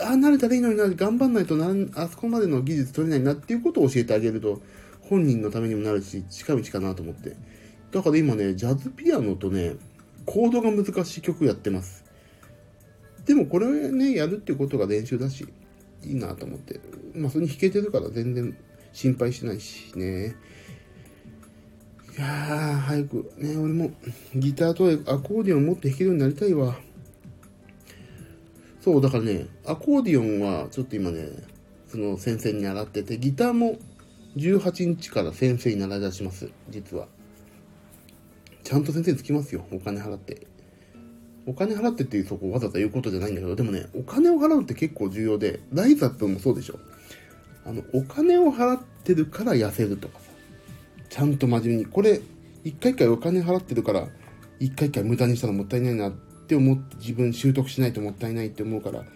[0.01, 4.61] ああ、慣れたらいいのにな、頑張んないとな、あそこまでの技術取れないなっていうことを教えてあげると、
[5.01, 7.35] 本人のためにもなるし、近道かなと思って。
[7.91, 9.75] だから今ね、ジャズピアノとね、
[10.25, 12.08] コードが難しい曲やってます。
[13.25, 15.47] でもこれね、やるっていうことが練習だし、
[16.03, 16.79] いいなと思って。
[17.13, 18.57] まあ、それに弾けてるから全然
[18.93, 20.35] 心配しないしね。
[22.17, 23.91] いやー、早くね、俺も
[24.35, 26.77] ギターとアコーディオン持って弾けるようになりたいわ。
[28.81, 31.29] そう、だからね、アコーディオンはちょっと今ね、
[31.87, 33.77] その先生に習ってて、ギターも
[34.35, 37.07] 18日から先生に習い出します、実は。
[38.63, 40.45] ちゃんと先生につきますよ、お金払って。
[41.45, 46.79] お金払ってっていうそこをわざわざ言うことじゃないんだけど、でもね、お金を払うって結構重要で、ライザップもそうでしょ。
[47.65, 50.25] あの、お金を払ってるから痩せるとかさ、
[51.09, 52.21] ちゃんと真面目に、これ、
[52.63, 54.07] 一回一回お金払ってるから、
[54.59, 59.07] 一回一回無駄にしたらもったいないなって思って自分習得しないともったいないって思うから、やっ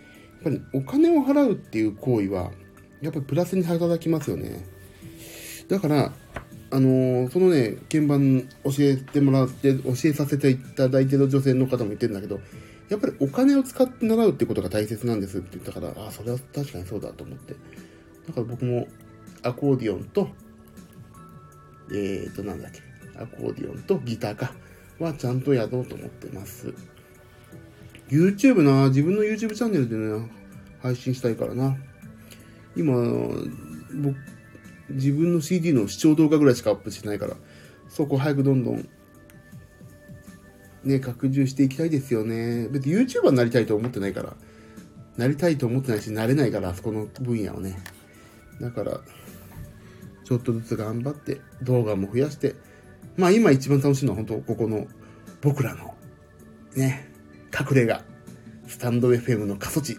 [0.43, 2.51] ぱりお金を払うっていう行為は、
[3.01, 4.65] やっぱりプラスに働きますよね。
[5.67, 6.13] だから、
[6.73, 12.39] あのー、そのね、鍵盤教えてもらって、教えさせていただいてる女性の方も言ってるんだけど、
[12.89, 17.53] やっぱりお金を使って習うってことが大切なんですって言ったから、ああ、それは確かにそうだと思って。
[18.27, 18.87] だから僕も
[19.43, 20.29] アコーディオンと、
[21.91, 22.81] えーと、なんだっけ、
[23.21, 24.55] アコーディオンとギターか、
[24.97, 26.73] はちゃんとやろうと思ってます。
[28.09, 30.27] YouTube な、自分の YouTube チャンネルでね、
[30.81, 31.77] 配信したいからな。
[32.75, 34.15] 今、僕、
[34.93, 37.35] 自分の CD の視聴動画ぐらいしかアップしてないから、
[37.89, 38.89] そこ早くどんどん、
[40.83, 42.67] ね、拡充していきたいですよね。
[42.69, 44.35] 別に YouTuber になりたいと思ってないから、
[45.17, 47.77] なりたいと思ってないし、なれないから、あそこの分野をね。
[48.59, 49.01] だから、
[50.23, 52.55] ちょっとずつ頑張って動画も増やして、
[53.17, 54.87] まあ今一番楽しいのは本当ここの
[55.41, 55.93] 僕らの
[56.75, 57.11] ね、
[57.53, 58.03] 隠れ家、
[58.67, 59.97] スタンド FM の過疎地。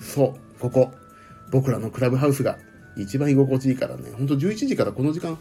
[0.00, 0.90] そう、ここ、
[1.50, 2.58] 僕らのクラブハウスが
[3.02, 5.38] 一番居心地いいからね、ほんと11時からこの時間、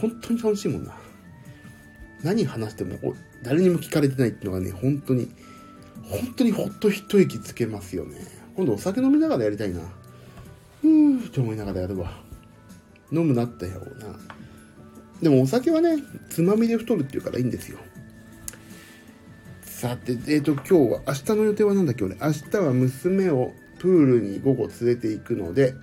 [0.00, 0.94] 本当に楽しいもんな。
[2.22, 5.28] 何話しても誰にも聞かれてないっていうのがね、本当に、
[6.02, 8.16] 本当にほっと一息つけますよね。
[8.56, 9.80] 今度お酒飲みながらやりたいな。
[10.82, 12.10] うーって思いながらやるわ。
[13.12, 14.16] 飲むなったよな。
[15.22, 17.78] でもお酒はね、つまみで太るっていうからいいんですよ。
[19.62, 25.74] さて、えっ、ー、と、今日は、明日の予定は何だっけ俺、明日は娘をプールに午後連れて行くので、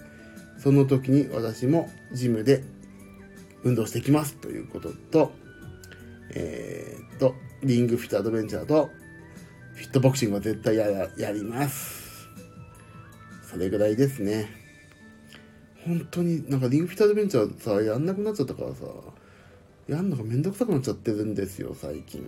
[0.63, 2.63] その時に私もジムで
[3.63, 5.33] 運動してきますということと、
[6.33, 8.89] えー、っと、リングフィットアドベンチャーと、
[9.73, 12.29] フィットボクシングは絶対ややります。
[13.45, 14.49] それぐらいですね。
[15.85, 18.85] 本当になんかリングフィットアドベンチャーさ、やんなくなっちゃったからさ、
[19.89, 22.25] やんのがめんどくさくなっちゃってるんですよ、最近。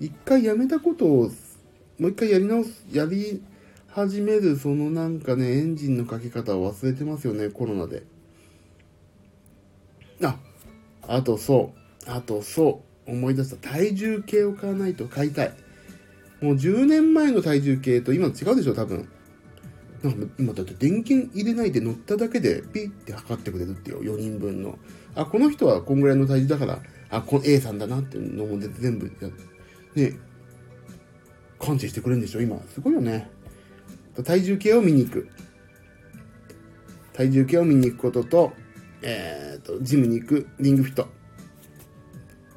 [0.00, 1.30] 一回やめたことを、
[2.00, 3.40] もう一回やり直す、やり
[3.94, 8.02] 始める、そのなんかね、エンジンのかけ方を忘れてますよね、コロナで。
[10.20, 10.36] あ、
[11.06, 11.72] あとそ
[12.04, 13.56] う、あとそう、思い出した。
[13.56, 15.52] 体重計を買わないと買いたい。
[16.40, 19.08] もう10年前の体重計と今の違うでしょ、多分。
[20.40, 24.76] 今だって電源入れないで乗っただけでピッて測ってくれるってよ、4人分の。
[25.14, 29.06] あ、この人はこんぐらいの体重だから、あ、この A さんだなっていうのも全部、
[29.94, 30.18] ね、
[31.60, 32.60] 感知してくれるんでしょ、今。
[32.74, 33.30] すごいよね。
[34.22, 35.28] 体重計を見に行く。
[37.12, 38.52] 体重計を見に行くことと、
[39.02, 41.08] えっ、ー、と、ジムに行く、リングフィット。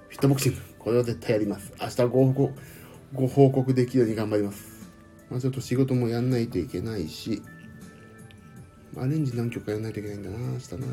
[0.10, 0.60] フィットボクシング。
[0.80, 1.74] これは絶対やります。
[1.82, 2.54] 明日ご報告、
[3.14, 4.90] ご報告できるように頑張ります。
[5.30, 7.42] まあちょっと仕事もやんないといけないし、
[8.96, 10.88] アレンジ何曲かやんないといけないんだな、明日な。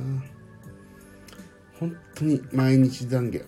[1.78, 3.46] 本当に毎日懺悔。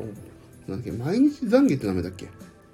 [0.69, 2.29] なんだっけ、毎日懺悔って名前だっけ？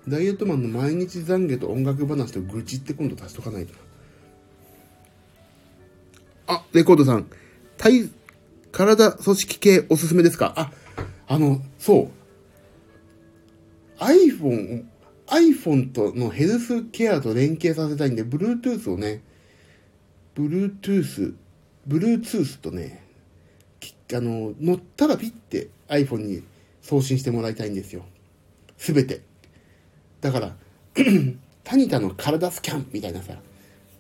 [0.09, 3.79] ダイエットマンの毎日懺悔と音楽話と愚痴って今度足しとかないとな。
[6.73, 7.27] レコードさん。
[7.77, 8.09] 体、
[8.71, 10.55] 体組織系おすすめですか？
[10.57, 10.73] あ、
[11.29, 12.11] あの、そう。
[13.99, 14.85] iPhone、
[15.27, 19.23] iPhone とのヘルスケアと連携させたいんで、Bluetooth をね、
[20.35, 21.35] Bluetooth、
[21.87, 23.05] Bluetooth とね、
[24.15, 26.43] あの、乗ったらピッて iPhone に
[26.81, 28.05] 送信してもらいたいんですよ。
[28.79, 29.21] すべて。
[30.21, 30.57] だから、
[31.65, 33.35] タニタの体スキャンみたいなさ、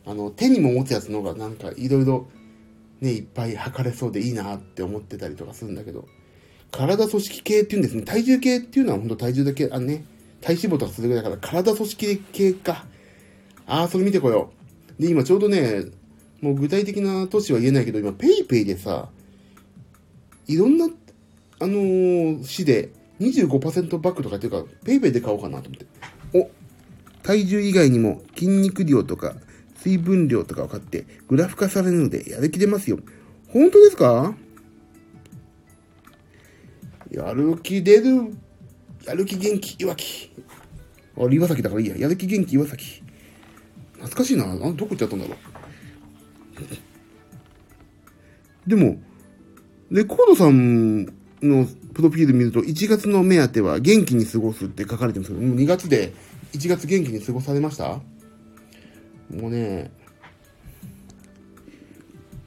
[0.04, 2.26] あの、手にも持つやつの方がなんかいろいろ
[3.02, 6.06] ね、いっぱい測れそうでいいなって思ってたりとかするんだけど、
[6.70, 8.02] 体組織系っていうんですね。
[8.02, 10.04] 体重計っていうのは本当体重だけ、あね、
[10.40, 12.86] 体脂肪とかするぐらいだから体組織系か。
[13.66, 14.52] ああ、それ見てこよ
[14.98, 15.02] う。
[15.02, 15.82] で、今ちょうどね、
[16.40, 19.08] もう具体的な都市は言えないけど、今 PayPay でさ、
[20.46, 20.88] いろんな、
[21.58, 25.86] あのー、市で25%バックとかっていうか、PayPay で買おうかなと思って。
[26.38, 26.50] お、
[27.24, 29.34] 体重以外にも筋肉量とか
[29.82, 32.98] 水分量とかを買ってグラフ化されるのでやる気出ますよ。
[33.48, 34.34] 本当ですか？
[37.10, 38.34] やる気出る、
[39.06, 40.30] やる気元気岩木。
[41.18, 41.96] あれ岩崎だからいいや。
[41.98, 43.02] やる気元気岩崎。
[43.94, 44.44] 懐かしいな。
[44.50, 45.36] あどこ行っちゃったんだろう。
[48.70, 49.00] でも、
[49.90, 51.04] レコードさん
[51.42, 56.14] のプロフィール見ると、1月の目当ては元気に過ごすって書かれてるんですけど、もう2月で
[56.54, 58.00] 1月元気に過ごされました？
[59.32, 59.90] もうね、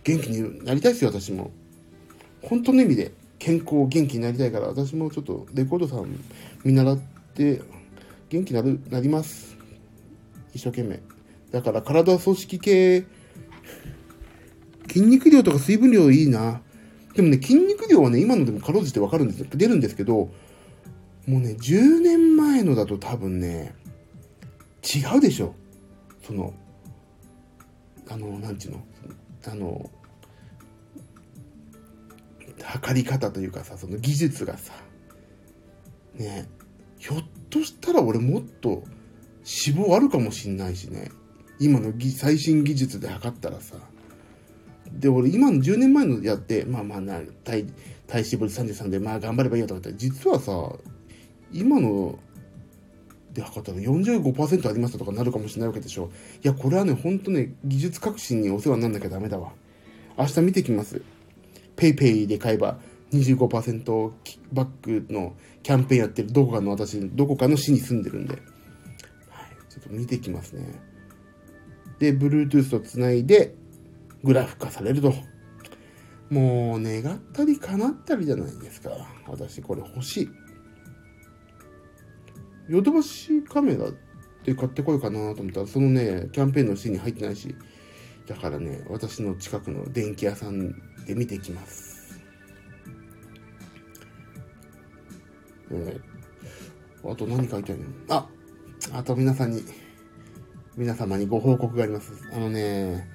[0.03, 1.51] 元気になりたいですよ、私も。
[2.41, 6.07] 本当の意味で健康、元気になりたいから、私もちょっとレコードさん
[6.63, 6.97] 見習っ
[7.33, 7.61] て
[8.29, 9.57] 元気になる、なります。
[10.53, 10.99] 一生懸命。
[11.51, 13.05] だから体組織系、
[14.87, 16.61] 筋肉量とか水分量いいな。
[17.15, 19.47] でもね、筋肉量はね、今のでもかろうじてわかるんですよ。
[19.49, 20.29] 出るんですけど、
[21.27, 23.73] もうね、10年前のだと多分ね、
[24.83, 25.55] 違うでしょ。
[26.25, 26.53] その、
[28.09, 28.83] あの、なんちゅうの、
[29.47, 29.89] あの、
[32.63, 34.73] 測り方というかさ、その技術がさ、
[36.15, 36.47] ね、
[36.97, 38.83] ひょっとしたら俺もっと
[39.45, 41.11] 脂肪あるかもしんないしね。
[41.59, 43.75] 今の最新技術で測ったらさ。
[44.91, 47.65] で、俺今の10年前のやって、まあまあな、体、
[48.07, 50.51] 体脂肪率33で、まあ頑張ればいいよとかって、実はさ、
[51.51, 52.17] 今の
[53.35, 56.09] で測ったら45%ありましたとかなるかもしれないわけでしょ。
[56.43, 59.51] いや、これはね、ほんとね、技術革新にお世話にならなきゃダメだわ。
[60.17, 61.01] 明日見てきます。
[61.75, 62.79] PayPay で買えば
[63.11, 64.11] 25%
[64.53, 68.33] バックのキャンペーンやってるどこかの私、どこかの市に住んでるんで。
[68.33, 68.41] はい。
[69.69, 70.65] ちょっと見てきますね。
[71.99, 73.55] で、Bluetooth とつないで、
[74.23, 75.13] グラフ化されると。
[76.29, 78.91] もう、願ったり叶ったりじゃないですか。
[79.27, 80.29] 私、これ欲しい。
[82.67, 83.85] ヨドバシカメラ
[84.43, 87.55] で買ってこようかなと思ったら、そのね、キャンペーンのシーンに入ってないし、
[88.27, 90.73] だからね、私の近くの電気屋さん
[91.05, 92.19] で見てきます。
[95.71, 97.87] えー、あと何書いてあるの？
[98.09, 98.27] あ
[98.93, 99.63] あと皆さんに、
[100.75, 102.13] 皆様にご報告があります。
[102.33, 103.07] あのね、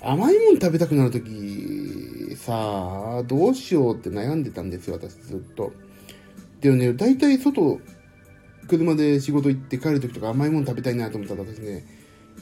[0.00, 5.72] 甘いもん食べたくなるとき、さあ、どうしようって悩んでたんですよ、私ずっと。
[6.60, 7.80] でもね、大体外、
[8.68, 11.84] 車で仕事行って帰るときとか甘いもの食べたいなと思ったら私ね、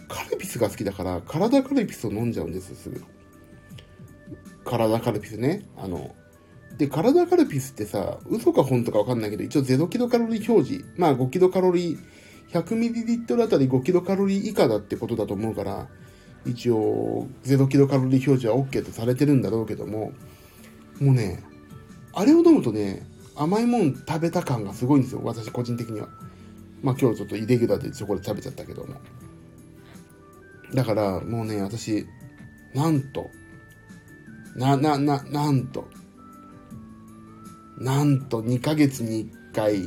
[0.08, 3.02] カルピスが好きだから、体カルピスを飲んじゃうんですよ、すぐ。
[4.64, 5.66] 体カルピスね。
[5.76, 6.14] あの、
[6.78, 10.84] で、体カルピスってさ、嘘か本とかわかんないけど、一応0キロカロリー表示。
[10.96, 11.98] まあ5キロカロリー、
[12.52, 15.88] 100ml あたり5キロカロリー以下だってことだと思うから、
[16.46, 20.12] 一応0キロカロリー表示は OK とされてるんだろうけども、
[21.00, 21.42] もうね、
[22.12, 23.02] あれを飲むとね、
[23.40, 26.08] 甘いもん食べた感がすごいんですよ、私個人的には。
[26.82, 29.00] まあ今日ちょっとイレギュラーでチョコレート食べちゃったけども。
[30.74, 32.06] だからもうね、私、
[32.74, 33.30] なんと、
[34.56, 35.88] な、な、な、なんと、
[37.78, 39.86] なんと2ヶ月に1回、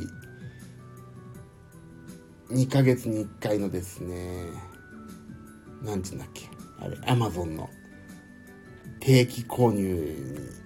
[2.50, 4.48] 2ヶ月に1回のですね、
[5.84, 7.70] なんつうんだっけ、あれ、アマゾンの
[8.98, 10.63] 定期購入に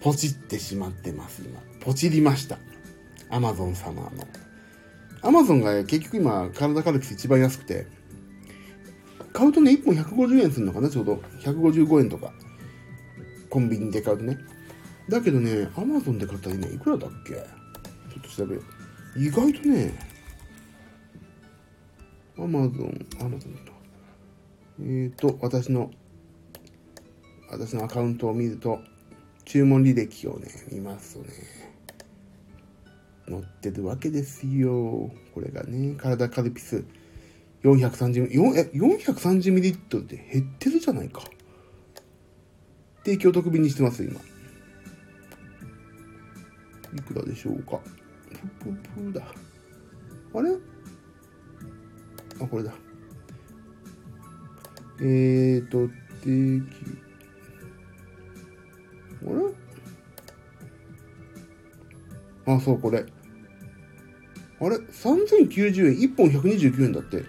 [0.00, 1.60] ポチってしまってます、今。
[1.80, 2.58] ポチりました。
[3.28, 4.10] アマゾン様の。
[5.22, 7.86] アマゾンが結局今、体カルピス一番安くて、
[9.32, 11.22] 買うとね、1本150円するのかな、ちょうど。
[11.40, 12.32] 155円とか。
[13.48, 14.38] コンビニで買うとね。
[15.08, 17.34] だけどね、アマゾンで買ったら今いくらだっけ？
[17.34, 18.62] ちょっと調べよ
[19.16, 19.20] う。
[19.20, 19.92] 意外とね、
[22.38, 23.72] アマゾン、アマゾンと。
[24.80, 25.90] えっ、ー、と、私の、
[27.50, 28.78] 私のアカウントを見ると、
[29.50, 31.28] 注文履歴をね、見ますとね、
[33.28, 35.10] 載ってるわけですよ。
[35.34, 36.84] これがね、体カルピス
[37.64, 41.22] 430、4え、430ミリリットルって減ってるじゃないか。
[43.04, 44.20] 提供特便にしてます、今。
[46.96, 47.80] いくらでしょうか。
[48.60, 49.24] プププだ。
[50.32, 50.50] あれ？
[52.40, 52.72] あ、これだ。
[55.00, 55.88] えーと、
[56.22, 57.09] 定期。
[62.54, 63.04] あ、そう、これ。
[64.60, 67.24] あれ ?3090 円？1本129円だって。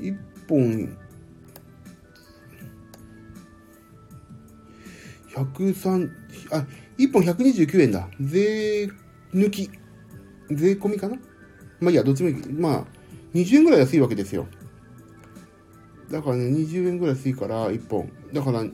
[0.00, 0.16] 1
[0.48, 0.96] 本
[5.28, 6.10] 103
[6.50, 6.66] あ
[6.98, 8.88] 1本129円だ税
[9.32, 9.70] 抜き
[10.50, 11.16] 税込みかな？
[11.80, 12.84] まあいいやどっちもいいまあ
[13.34, 14.46] 20円ぐらい安いわけですよ
[16.10, 18.64] だからね20円ぐらい安いから1本だから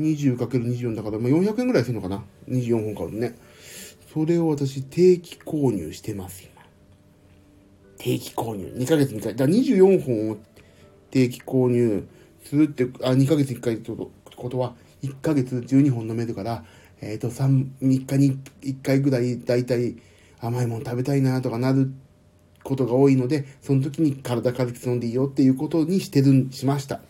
[0.00, 3.36] 20×24 だから、まあ、400円ぐらいするのかな24本買うのね
[4.12, 6.60] それを私定期購入してます今
[8.00, 8.64] 定期購入。
[8.76, 9.36] 2ヶ月に1回。
[9.36, 10.38] だから24本を
[11.10, 12.08] 定期購入
[12.42, 13.92] するって、あ、2ヶ月に1回って
[14.36, 16.64] ことは、1ヶ月12本飲めるから、
[17.00, 19.96] えっ、ー、と、3、3日に1回ぐらい、だいたい
[20.40, 21.92] 甘いもの食べたいなとかなる
[22.62, 27.00] ことが多いので、その時に体軽く飲んでいいよっていうことにしてるん、しました。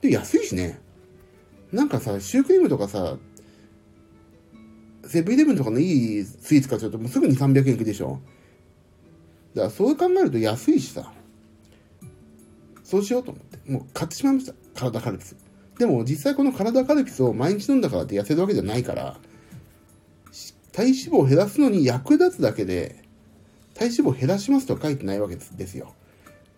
[0.00, 0.80] で、安いしね。
[1.72, 3.16] なんかさ、シュークリームとかさ、
[5.06, 8.20] セブンイレブンとかのいいスイーツ買っちゃうともうすぐに300円いくでしょ
[9.54, 11.12] だからそう考えると安いしさ、
[12.84, 14.54] そうしようと思って、もう買ってしまいました。
[14.74, 15.36] 体カルピス。
[15.78, 19.16] でも実際この体カルピスを毎日飲んだからって痩せるわけじゃないから、
[20.72, 23.02] 体脂肪を減らすのに役立つだけで、
[23.74, 25.94] 体脂肪を減らしますとは書いてないわけですよ。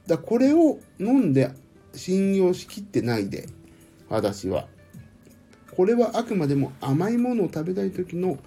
[0.06, 1.50] だこれを飲んで
[1.94, 3.46] 信用しきってないで、
[4.08, 4.68] 私は。
[5.76, 8.38] これはあくまでも甘いものを食べたい時の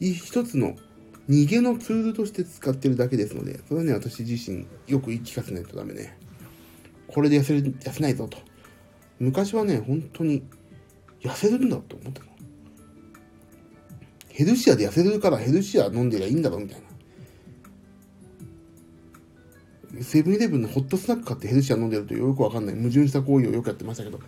[0.00, 0.76] 一つの
[1.28, 6.16] 逃げのツールとして使ってるだけですので、それはね、私自身よく言い聞かせないとダメね。
[7.06, 8.38] これで痩せる、痩せないぞと。
[9.18, 10.42] 昔はね、本当に
[11.20, 12.32] 痩せるんだと思ってたの。
[14.28, 16.82] ヘルシアで痩せるからヘルシア飲んでりゃいいんだろみたい
[19.94, 20.02] な。
[20.02, 24.20] セブンイレブンのホットスナック買ってヘルシア飲んでるとよくわかんない矛盾した行為をよくやってましたけど、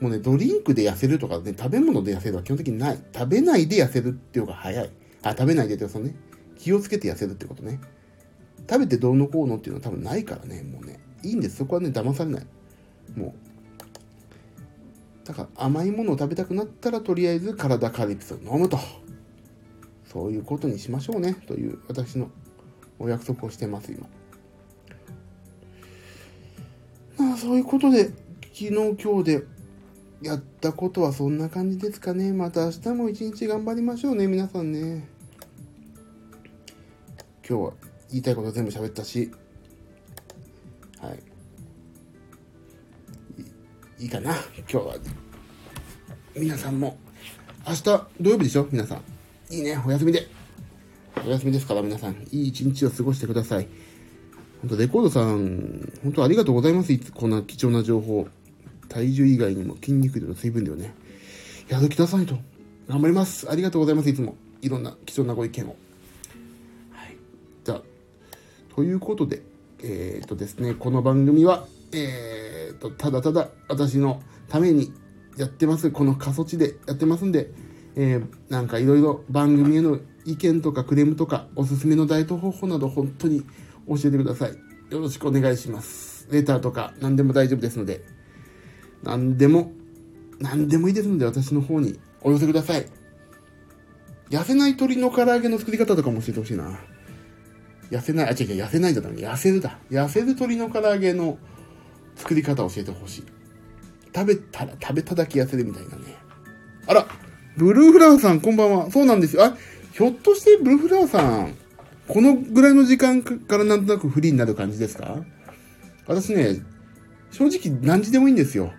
[0.00, 2.98] もうね、ドリンクで痩せるとかね、食べ物で痩せるは基本的にない。
[3.14, 4.90] 食べないで痩せるっていうのが早い。
[5.22, 6.14] あ、食べないでってそのね、
[6.58, 7.80] 気をつけて痩せるってことね。
[8.68, 11.00] 食べてどうのこうのっていうのは多分ないからね、もうね。
[11.22, 11.56] いいんです。
[11.56, 12.46] そこはね、騙されない。
[13.14, 13.46] もう。
[15.26, 18.78] だから甘いものを食べたくなったらとりあえず体カリピスを飲むと。
[20.04, 21.34] そういうことにしましょうね。
[21.46, 22.30] という私の
[22.98, 24.06] お約束をしてます、今。
[27.18, 28.14] まあそういうことで、昨
[28.54, 28.70] 日
[29.02, 29.55] 今日で
[30.22, 32.32] やったことはそんな感じですかね。
[32.32, 35.08] また明日も一日頑張りましょうね、皆さんね。
[37.48, 37.72] 今日は
[38.10, 39.30] 言いたいこと全部喋ったし、
[41.00, 41.14] は
[43.98, 44.02] い。
[44.02, 44.96] いいかな、今日は。
[46.34, 46.96] 皆さんも、
[47.66, 48.66] 明日土曜日でしょ？
[48.70, 49.54] 皆さん。
[49.54, 50.26] いいね、お休みで。
[51.26, 53.68] お休みですから皆さん、いい一日を過ごしてください。
[54.62, 56.96] 本当レコードさん、本当ありがとうございます。
[57.12, 58.26] こんな貴重な情報。
[58.88, 60.94] 体重以外にも筋肉量の水分量ね。
[61.68, 62.36] やる気出さないと。
[62.88, 63.50] 頑張ります。
[63.50, 64.08] ありがとうございます。
[64.08, 64.36] いつも。
[64.62, 65.76] いろんな貴重なご意見を。
[67.64, 67.82] じゃあ、
[68.74, 69.42] ということで、
[69.82, 74.92] えっ、ー、とですね、この番組は、えっ、ー、と、ただただ私のために
[75.36, 75.90] やってます。
[75.90, 77.50] この過疎地でやってますんで、
[77.96, 83.42] えー、なんかいろいろ番組への意見とかクレームとか、おすすめのダイエット方法など本当に
[83.88, 84.50] 教えてください。
[84.90, 86.28] よろしくお願いします。
[86.30, 88.04] レターとか何でも大丈夫ですので、
[89.06, 89.72] 何でも、
[90.40, 92.86] 何でもいいですので私の方にお寄せください。
[94.30, 96.78] 痩せない鶏の唐揚げの作り方とかも教えてほしいな。
[97.90, 99.78] 痩せない、あ、違う違う、痩せないじゃない、痩せるだ。
[99.90, 101.38] 痩せる鶏の唐揚げの
[102.16, 103.24] 作り方を教えてほしい。
[104.12, 106.16] 食べたら、食べただけ痩せるみたいなね。
[106.88, 107.06] あら、
[107.56, 108.90] ブルーフラワーさん、こんばんは。
[108.90, 109.44] そうなんですよ。
[109.44, 109.56] あ、
[109.92, 111.54] ひょっとしてブルーフラワーさん、
[112.08, 115.24] このぐらいの時間からなんとなくフリーになる感じですか？
[116.06, 116.60] 私ね、
[117.30, 118.72] 正直何時でもいいんですよ。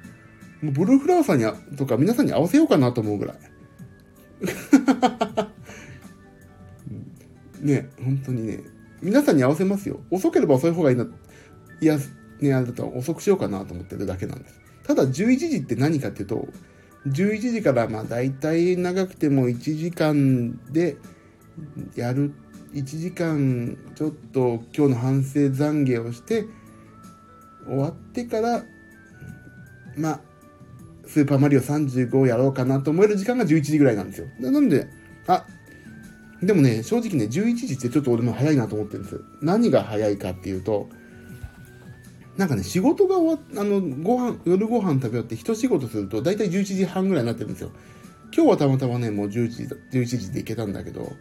[0.61, 1.45] もうブルーフラワーさんに
[1.77, 3.37] とか皆さんに合わせようかなと思うぐらい。
[7.61, 8.63] ね、本当にね、
[9.01, 9.99] 皆さんに合わせますよ。
[10.11, 11.07] 遅ければ遅い方がいいな。
[11.81, 11.97] いや、
[12.39, 14.59] ね、あれだと遅くしようかなと思ってるだけなんです。
[14.83, 16.47] ただ11時って何かっていうと、
[17.07, 20.97] 11時からまあ大体長くても1時間で
[21.95, 22.33] やる、
[22.73, 26.45] 1時間ちょっと今日の反省懺悔をして
[27.65, 28.63] 終わってから、
[29.95, 30.21] まあ、
[31.07, 34.27] スーパーマリオ35をやろうかなと思える時間が11時ぐらいなんですよ。
[34.39, 34.87] なので、
[35.27, 35.45] あ、
[36.41, 39.21] でもね、正直ね、11時ってちょっと俺も早いなと思ってるんです。
[39.41, 40.89] 何が早いかっていうと、
[42.37, 47.71] なんかね、仕事が終わっ、あの、ご飯、夜ご飯食べ終わって一仕事すると、だいたい11時半ぐらいになってるんですよ。
[48.35, 49.63] 今日はたまたまね、もう11時、
[49.97, 51.13] 11時で行けたんだけど、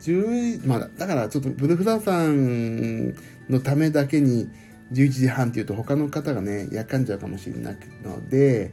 [0.00, 3.14] 10、まあ、だからちょっとブルフラーさん
[3.48, 4.48] のためだけに
[4.92, 8.72] 11時半っていうと他の方がね、やかんじゃうかもしれないので、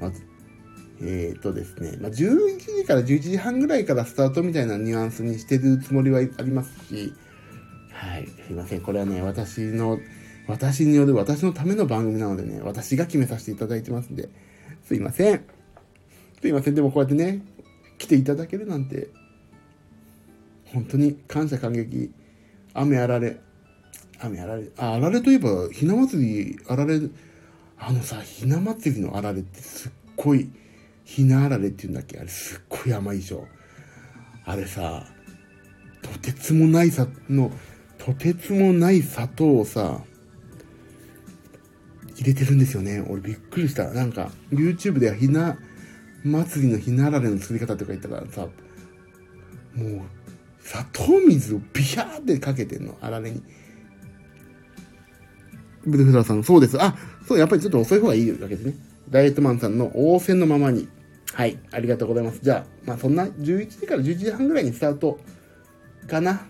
[0.00, 0.22] まず、
[1.02, 7.12] えっ、ー、とですね、まあ、11時から11時半ぐらいからスタートみたいなニュアンスにしてるつもりはありますし、
[7.92, 8.80] はい、すいません。
[8.80, 9.98] これはね、私の、
[10.46, 14.28] 私による私のための番組なのでね、私が決めさせていただいてますんで、
[14.84, 15.44] すいません。
[16.40, 16.74] すいません。
[16.74, 17.42] でもこうやってね、
[17.98, 19.08] 来ていただけるなんて、
[20.72, 22.10] 本当に感謝感激。
[22.74, 23.40] 雨あられ。
[24.20, 24.70] 雨あられ。
[24.78, 27.00] あ、あられといえば、ひな祭り、あられ、
[27.82, 30.50] あのさ、ひな祭りのあられってすっごい、
[31.04, 32.18] ひなあられって言うんだっけ？
[32.18, 33.48] あれすっごい甘いでしょ？
[34.44, 35.06] あれさ、
[36.02, 37.50] とてつもないさ、の、
[37.98, 40.02] とてつもない砂糖をさ、
[42.16, 43.02] 入れてるんですよね。
[43.08, 43.90] 俺びっくりした。
[43.90, 45.56] なんか、YouTube ではひな
[46.22, 48.42] 祭りのひなあられの作り方とか言ったらさ、
[49.74, 50.02] もう、
[50.60, 53.42] 砂糖水をビシャーってかけてんの、あられに。
[55.86, 56.76] ブルフラーさん、そうです。
[56.78, 56.94] あ、
[57.30, 58.74] そう、やっぱりちょっと遅い方がいいわけですね。
[59.08, 60.88] ダイエットマンさんの応戦のままに。
[61.32, 62.40] はい、ありがとうございます。
[62.42, 65.20] じゃあ、まあそんな11時から11時半ぐらいにスタート
[66.08, 66.40] かな。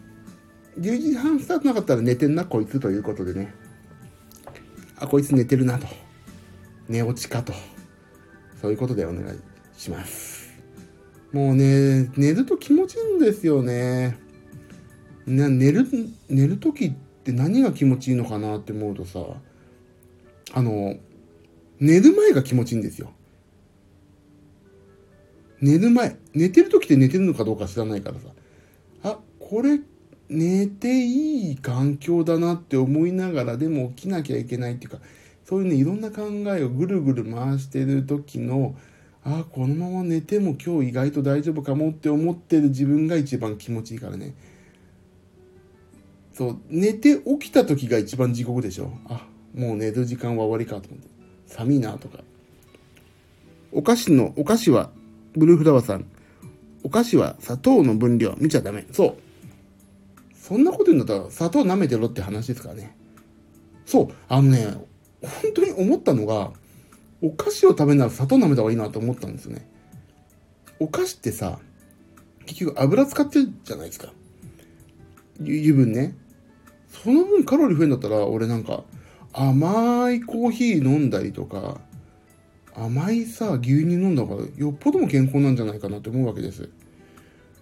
[0.79, 3.53] 11時半スタートなかったら寝てんな、こいつということでね。
[4.97, 5.87] あ、こいつ寝てるなと。
[6.89, 7.53] 寝落ちかと。
[8.63, 9.39] そういうことでお願い
[9.77, 10.51] します。
[11.31, 14.19] もうね、寝ると気持ちいいんですよね。
[15.27, 15.87] な寝る、
[16.31, 19.21] 寝るときって何が気持ちいいのかなって思うとさ、
[20.53, 20.97] あの、
[21.79, 23.13] 寝る前が気持ちいいんですよ。
[25.61, 26.17] 寝る前。
[26.35, 28.29] 寝てる時って寝てるのかどうか知らないからさ。
[29.03, 29.81] あ、これ、
[30.29, 34.99] 寝ていい環境だなって思いながら、でも起きなきゃいけないっていうか、
[35.45, 36.23] そういうね、いろんな考
[36.57, 38.77] えをぐるぐる回してる時の、
[39.25, 44.35] あ、このまま寝ても今日意外と大丈夫かもって思ってる自分が一番気持ちいいからね。
[46.33, 48.93] そう、寝て起きた時が一番地獄でしょ。
[49.07, 51.09] あ、もう寝る時間は終わりかと思って。
[51.47, 52.19] 寒いなとか。
[53.73, 54.91] お菓子の、お菓子は
[55.37, 56.07] ブルーフラワーさん、
[56.83, 58.87] お菓子は砂糖の分量見ちゃダメ。
[58.93, 59.15] そう。
[60.35, 62.97] そんなこと言うんだったら砂糖舐めてろって話ですからね。
[63.85, 64.09] そう。
[64.29, 64.67] あのね、
[65.23, 66.53] 本当に思ったのが、
[67.23, 69.69] お菓子を食べなら砂糖舐めた方がいいなと思ったんですよね。
[70.79, 71.59] お菓子ってさ、
[72.47, 74.13] 結局油使ってるじゃないですか。
[75.41, 76.17] 油分ね。
[76.89, 78.85] その分カロリー増えんだったら、俺なんか、
[79.33, 81.81] 甘いコーヒー飲んだりとか、
[82.75, 86.69] 甘いさ、牛乳飲んだ方がよっぽども健康なんじゃないかなって思うわけです。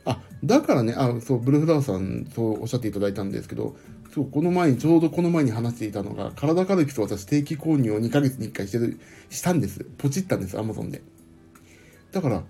[0.05, 3.77] あ、だからね、あ、そう、ブルーフラワーさん、そうおっしゃっていただいたんですけど、
[4.15, 8.99] そう、この前に、ちょうどこの前に話していたのが、体カルピスを私定期購入を2ヶ月に1回してる、
[9.29, 9.85] したんです。
[9.99, 11.03] ポチったんです、アマゾンで。
[12.13, 12.43] だから、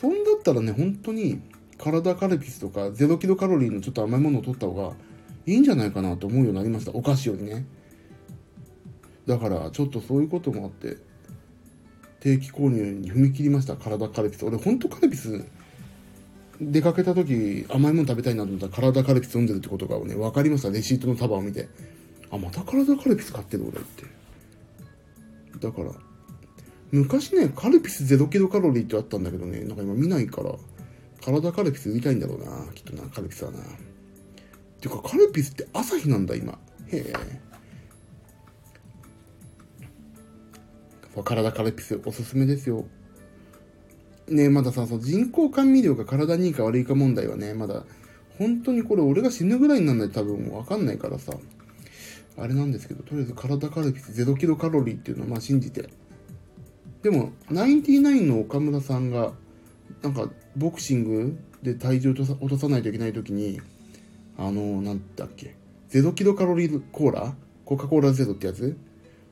[0.00, 1.40] そんだったらね、本当に、
[1.78, 4.94] 体カルピスとか、0キロカロリーのちょっと甘いものを取った方が
[5.46, 6.92] いいんじゃないかなと思うようになりました。
[6.92, 7.66] お菓子よりね。
[9.26, 10.96] だから、ちょっとそういうこともあって、
[12.20, 13.76] 定期購入に踏み切りました。
[13.76, 14.44] 体カルピス。
[14.44, 15.44] 俺、ほんとカルピス、
[16.60, 20.70] 出かけた時、甘いもの食べたいなと思ったら、体カルピス飲んでるってことがね、分かりました。
[20.70, 21.68] レシートの束を見て。
[22.30, 24.04] あ、また体カルピス買ってる俺って。
[25.58, 25.92] だから、
[26.92, 30.54] 昔ね、カルピス0キロカロリーってあったんだけどね、なんか今見ないから、
[31.20, 33.58] 体カルピス売りたいんだろうな、きっとな、カルピスはな。
[34.80, 36.58] ていうか、カルピスって朝日なんだ、今。
[36.88, 37.12] へえ。
[41.22, 42.84] 体カルピスおすすめですよ。
[44.28, 47.84] ねえまださ、その人工甘味料が体にいいか悪いか問題はね、まだ、
[48.38, 51.32] 本当にこれ俺が死ぬぐらいになんないと多分わかんないからさ、
[52.38, 55.88] あれなんですけど、とりあえず体カルピス0キロカロリーっていうのはまあ信じて。
[57.02, 59.32] でも、ナインティナインの岡村さんが、
[60.02, 63.60] なんか、ボクシングで体重落とさないといけないときに、
[64.36, 65.54] あの、なんだっけ、
[65.90, 68.76] 0キロカロリーコーラコカ・コーラゼロってやつ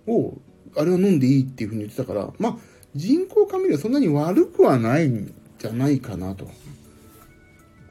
[0.06, 0.34] を
[0.76, 2.56] あれを飲んでいいっていうふうに言ってたから、まあ、
[2.94, 6.48] 人工甘味料そんなに悪くはないんじゃないかなと。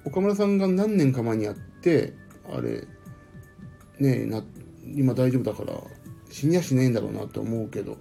[0.06, 2.14] 岡村さんが何年か前にやって、
[2.52, 2.88] あれ、
[4.00, 4.44] ねえ、な、
[4.96, 5.80] 今大丈夫だから、
[6.30, 7.98] 死にやしないんだろうなって思うけど、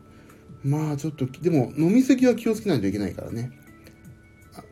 [0.65, 3.51] まあちょっと、でも飲みすぎは気をつけないといけないからね。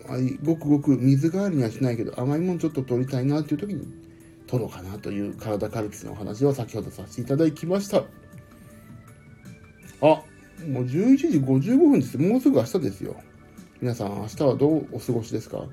[0.08, 3.86] あごくごく水代わりにはしないけど、甘いもんちょっと取りたいなっていう時に、
[4.46, 8.02] 取ろうかなという体カルピスのお話を先ほどさせていただきました。
[10.00, 12.18] あ、もう11時55分です。
[12.18, 13.16] もうすぐ明日ですよ。
[13.80, 15.64] 皆さん、明日はどうお過ごしですか？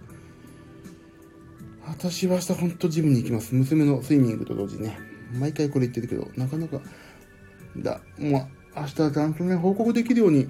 [1.87, 3.55] 私は明日ほんとジムに行きます。
[3.55, 4.97] 娘のスイミングと同時にね。
[5.39, 6.81] 毎回これ言ってるけど、なかなか、
[7.77, 10.47] だ、もう明日ちゃんとね、報告できるように、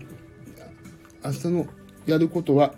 [1.24, 1.66] 明日の
[2.06, 2.74] やることは、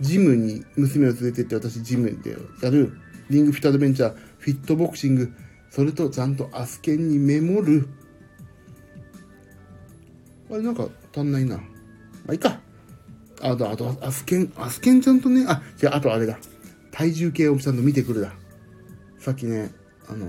[0.00, 2.98] ジムに娘を連れてって私ジムでやる
[3.30, 5.32] リングフィットアドベンチャー、フィットボクシング、
[5.70, 7.88] それとちゃんとアスケンにメモる
[10.50, 11.56] あれなんか足んないな。
[11.56, 11.62] ま
[12.28, 12.60] あ、いいか。
[13.42, 16.38] あと、あと、アスケン、アスケンちゃんとね、あ、じゃあ、あとあれだ。
[16.90, 18.32] 体重計をちゃんと見てくるだ。
[19.18, 19.70] さっきね、
[20.08, 20.26] あの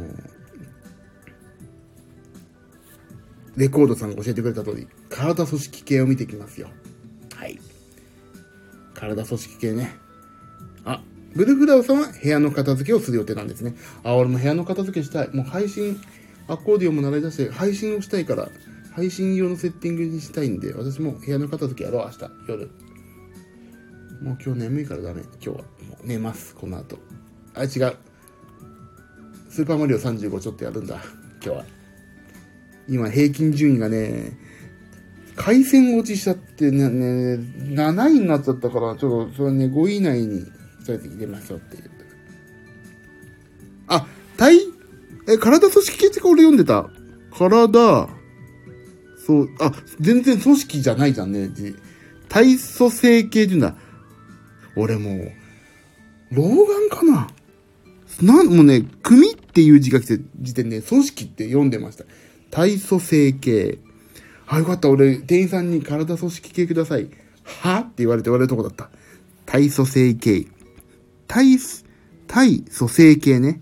[3.55, 6.69] レコードさんが教えてくれた通り、体組織系を見てきますよ。
[7.35, 7.59] はい。
[8.93, 9.95] 体組織系ね。
[10.83, 11.01] あ、
[11.33, 13.75] ブルフラウさんは部屋の片付けをする予定なんですね。
[14.03, 15.29] あ、俺も部屋の片付けしたい。
[15.33, 15.99] もう配信、
[16.47, 18.49] アコーディオンも習い出して配信をしたいから、
[18.97, 22.71] 配信用のセッティングにしたいんで、私も部屋の片付けやろう、明日、夜。
[24.23, 25.21] もう今日眠いからダメ。
[25.33, 25.55] 今日は。
[25.55, 25.63] も
[26.03, 26.97] う寝ます、この後。
[27.53, 27.69] あ、違う。
[29.49, 30.99] スーパーマリオ35ちょっとやるんだ、
[31.45, 31.65] 今日は。
[32.89, 34.35] 今、平均順位がね、
[35.35, 37.35] 回線落ちしちゃってね、ね
[37.75, 40.43] 7位になっちゃったから、ちょっと、それね、5位以内に、
[40.83, 41.97] そうやって入れましょうって言って。
[44.37, 44.59] 体、
[45.27, 46.89] え、体組織系ってか俺読んでた。
[47.31, 48.16] 体、
[49.27, 51.49] そう、あ、全然組織じゃないじゃんね。
[52.29, 53.75] 体組成系って言うんだ。
[54.77, 55.31] 俺もう、
[56.31, 57.27] 老眼かな
[58.21, 62.05] なんもうね、組っていう字が来て時点で組織って読んでました。
[62.51, 63.79] 体組成系。
[64.47, 64.89] あ、よかった。
[64.89, 67.09] 俺、店員さんに体組織系ください。
[67.43, 68.89] はって言われて言われるとこだった。
[69.45, 70.47] 体組成系。
[71.27, 71.57] 体、
[72.27, 73.61] 体組成系ね。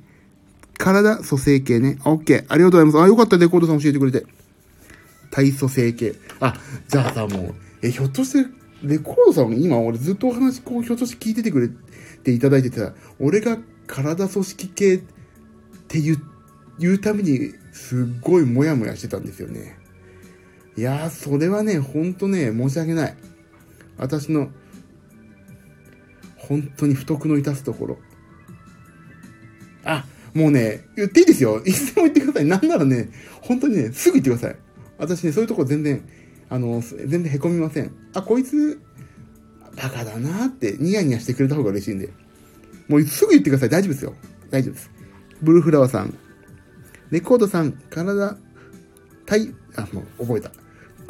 [0.78, 1.98] 体組成系ね。
[2.06, 2.46] オッケー。
[2.50, 3.02] ありがとうございます。
[3.02, 3.40] あ、よかった。
[3.40, 4.28] レコードさん教えてくれて。
[5.36, 6.16] 体組成系。
[6.40, 6.56] あ、
[6.88, 8.50] じゃあさ、もう、え、ひょっとして、
[8.84, 11.70] レコードさん今俺ずっとお話こう、ひょっとして聞いててくれ
[12.24, 13.58] ていただいてた俺が
[13.88, 15.02] 体組織系っ
[15.88, 16.18] て言う、
[16.80, 19.78] 言うために、すっごいモヤモヤしてたんですよね。
[20.78, 23.18] いやー、それはね、ほんとね、申し訳ない。
[23.98, 24.50] 私の、
[26.38, 27.98] 本当に不徳の致すところ。
[29.84, 31.62] あ、もうね、言っていいですよ。
[31.66, 32.46] いつでも言ってください。
[32.46, 33.10] なんならね、
[33.42, 34.66] 本当にね、すぐ言ってください。
[34.98, 36.08] 私ね、そういうとこ全然、
[36.50, 37.92] あの、全然凹みません。
[38.14, 38.80] あ、こいつ、
[39.76, 42.10] バカだなって、ニヤニヤしてくれた方が嬉しいんで。
[42.88, 43.70] もうすぐ言ってください。
[43.70, 44.14] 大丈夫ですよ。
[44.50, 44.92] 大丈夫です。
[45.42, 46.14] ブルーフラワーさん。
[47.12, 48.38] レコードさん、体、
[49.26, 50.50] 体、あ、もう覚えた。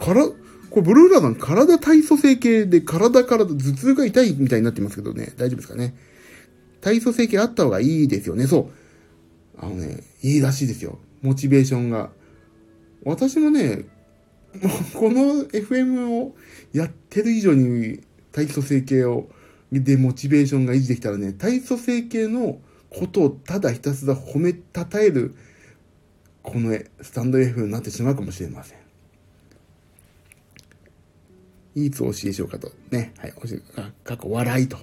[0.04, 0.36] から、こ
[0.78, 5.34] れブルーフラワーさん、体体組成系で体から頭痛が痛いみたいになってますけどね。
[5.38, 5.96] 大丈夫ですかね。
[6.82, 8.48] 体組成系あった方がいいですよね。
[8.48, 8.72] そ
[9.58, 9.60] う。
[9.60, 11.00] あのね、いいらしいですよ。
[11.22, 12.12] モチベーションが。
[13.06, 13.86] 私もね、
[14.94, 16.36] この FM を
[16.74, 19.30] やってる以上に体組成系を
[19.72, 25.36] でモチベーションが維持できたらね、体組成系のことをただひたすら褒めたたえる、
[26.42, 28.80] このスタンド F になってしまうかもしれません。
[31.76, 32.72] いつお教えしようかと。
[32.90, 33.14] ね。
[33.18, 33.34] はい。
[33.34, 34.78] 教え、あ、過去笑いと。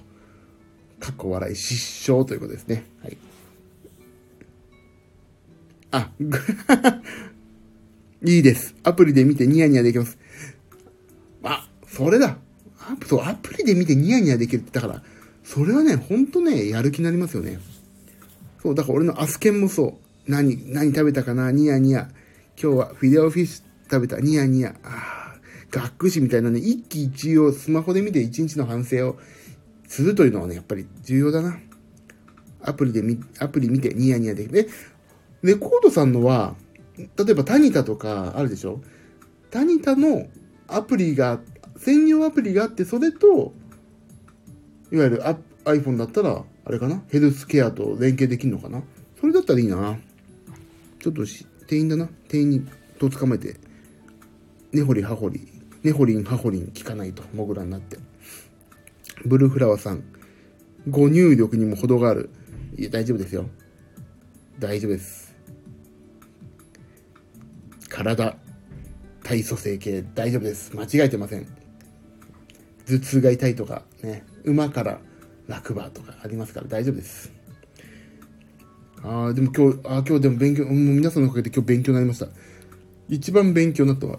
[0.99, 2.85] 過去笑い失笑ということですね。
[3.01, 3.17] はい。
[5.91, 6.11] あ、
[8.25, 8.73] いいです。
[8.83, 10.17] アプリで見てニヤニヤできます。
[11.43, 12.37] あ、それだ。
[12.79, 15.03] アプそう、アプリで見てニヤニヤできるって、だから、
[15.43, 17.59] それはね、ほんとね、やる気になりますよね。
[18.61, 20.31] そう、だから俺のアスケンもそう。
[20.31, 21.51] 何、何食べたかな？
[21.51, 22.09] ニヤニヤ。
[22.61, 24.21] 今日はフィデオフィッシュ食べた。
[24.21, 24.73] ニヤニヤ。
[24.83, 29.19] ああ、学士みたいなね、一喜一憂をスマホで見て一日の反省を
[29.89, 31.59] するというのはね、やっぱり重要だな。
[32.61, 34.59] アプリで見、アプリ見てニヤニヤできる。
[34.59, 34.67] え、
[35.45, 36.55] レコードさんのは、
[36.97, 38.81] 例えばタニタとかあるでしょ？
[39.49, 40.27] タニタの
[40.67, 41.39] アプリが
[41.77, 43.53] 専用アプリがあって、それと、
[44.91, 45.21] いわゆる
[45.65, 47.03] iPhone だったら、あれかな？
[47.09, 48.83] ヘルスケアと連携できるのかな？
[49.19, 49.97] それだったらいいな。
[50.99, 51.23] ちょっと、
[51.67, 52.07] 店員だな。
[52.27, 52.69] 店員
[52.99, 53.57] と捕まえて、
[54.71, 55.47] 根掘り葉掘り、
[55.83, 57.97] 根掘りん葉掘りん聞かないと、モグラになって。
[59.25, 60.03] ブルーフラワーさん、
[60.89, 62.29] ご入力にも程がある。
[62.77, 63.49] いや、大丈夫ですよ。
[64.59, 65.22] 大丈夫です。
[67.93, 68.35] 体、
[69.21, 70.75] 体組成系、大丈夫です。
[70.75, 71.45] 間違えてません。
[72.87, 74.99] 頭痛が痛いとか、ね、馬から
[75.47, 77.31] 落馬とかありますから大丈夫です。
[79.03, 82.29] ああ、でも今日、ああ今日でも勉強、もう皆さんのおかげで今日勉強になりました。
[83.09, 84.13] 一番勉強になったの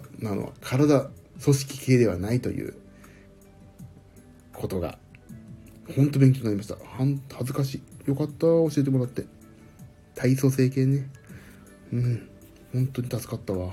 [0.45, 1.09] は、体、
[1.43, 2.75] 組織系ではないという
[4.53, 4.97] ことが、
[5.97, 6.75] 本当勉強になりました。
[6.75, 8.09] はん恥ずかしい。
[8.09, 9.25] よかった、教えてもらって。
[10.15, 11.09] 体組成系ね。
[11.91, 12.29] うん。
[12.75, 13.71] 本当に助かったわ。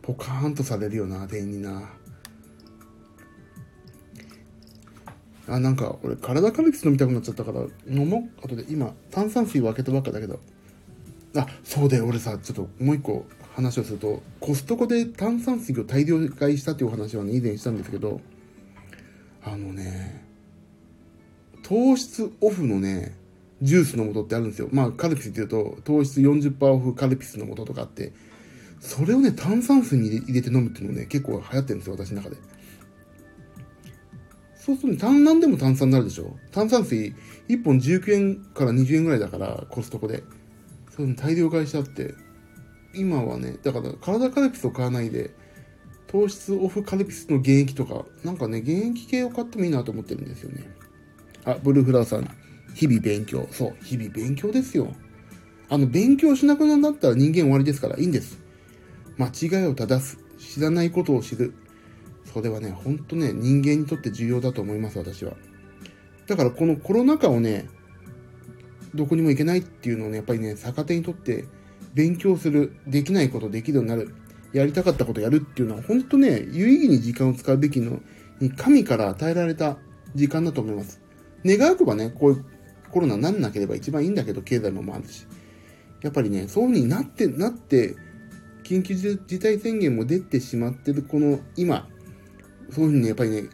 [0.00, 1.90] ポカーンとされるよな、店員にな。
[5.46, 8.46] あ、なんか、俺、体カルピス飲みたくなっちゃったから、飲もう。
[8.46, 10.40] 後で、今、炭酸水を開けたばっかだけど。
[11.36, 18.22] あ、そうで、俺さ、ちょっともう一個話をすると、コストコで炭酸水を大量買いしたっていうお話はね、以前したんですけど、
[19.44, 20.24] あのね、
[21.62, 23.14] 糖質オフのね、
[23.62, 24.68] ジュースの素ってあるんですよ。
[24.72, 28.12] まあ、カルピスって言うと、糖質40%オフカルピスの素とかあって、
[28.80, 32.36] それをね、炭酸水に入れて飲むっていうのね、結構流行ってるんですよ、私の中で。
[34.56, 36.36] そうすると単何でも炭酸になるでしょ。
[36.52, 37.14] 炭酸水
[37.48, 40.22] 1本19円から20円ぐらいだからコストコで。
[40.90, 42.14] そういうの大量買いしちゃって。
[42.94, 45.30] 今はねだから体カルピスを買わないで
[46.06, 50.70] 糖質オフカルピスの原液とかなんかね原液系を買ってもいいなと思ってるんですよね。
[51.44, 52.41] あブルーフラーさん。
[52.74, 53.48] 日々勉強。
[53.50, 54.92] そう日々勉強ですよ。
[55.68, 58.40] あの勉強しなくなったら人間終わりですからいいんです。
[59.18, 61.54] 間違いを正す知らないことを知る。
[62.32, 65.34] それはね、ほんとね、人間にとって重要だと思います、私は。
[66.26, 67.68] だからこのコロナ禍をね、
[68.94, 71.46] どこにも行けないっていうのをね、やっぱりね、逆手にとって
[71.94, 74.14] 勉強する、できないことできるようになる、
[74.52, 78.00] やりたかったことやるっていうのは、ほんとね、有意義に時間を使うべきの
[78.40, 79.78] に、神から与えられた
[80.14, 81.00] 時間だと思います。
[81.44, 82.44] 願わくばね、こういう、
[82.92, 85.26] コロナなんなければ一番いいんだけど、経済も回るし。
[86.02, 87.96] やっぱりね、そういう風になって、なって、
[88.64, 91.88] 緊急事態宣言も出てしまってるこの今、
[92.70, 93.48] そういう風にね、やっぱりね、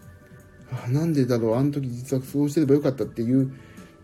[0.90, 3.52] なんでだろう、あの時実はそうしてればよかったっていう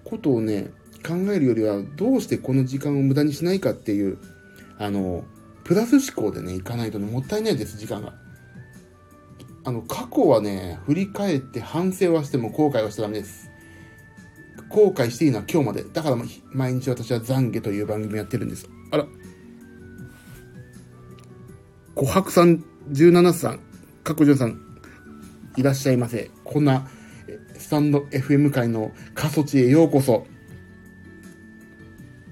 [0.05, 0.71] ことをね、
[1.07, 4.19] 考えるよりは、どうしてこの時間を無駄にしないかっていう、
[4.79, 5.25] あの、
[5.65, 8.15] プラス思考でね、いかないとね、もったいないです、時間が。
[9.65, 13.51] あの、過去はね、振り返って反省はしても後悔はしちゃダメです。
[14.75, 15.85] 後悔していいのは今日まで。
[15.85, 16.17] だから
[16.51, 18.69] 毎日私は懺悔という番組やってるんです。
[18.91, 19.07] あら。
[21.95, 23.61] 琥珀さん、17さん、
[24.03, 24.61] かこじょさん、
[25.57, 26.29] いらっしゃいませ。
[26.43, 26.89] こんな、
[27.57, 30.27] スタンド FM 界の過疎地へようこそ。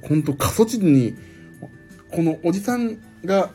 [0.03, 1.15] ほんと過疎地に、
[2.11, 3.51] このおじさんが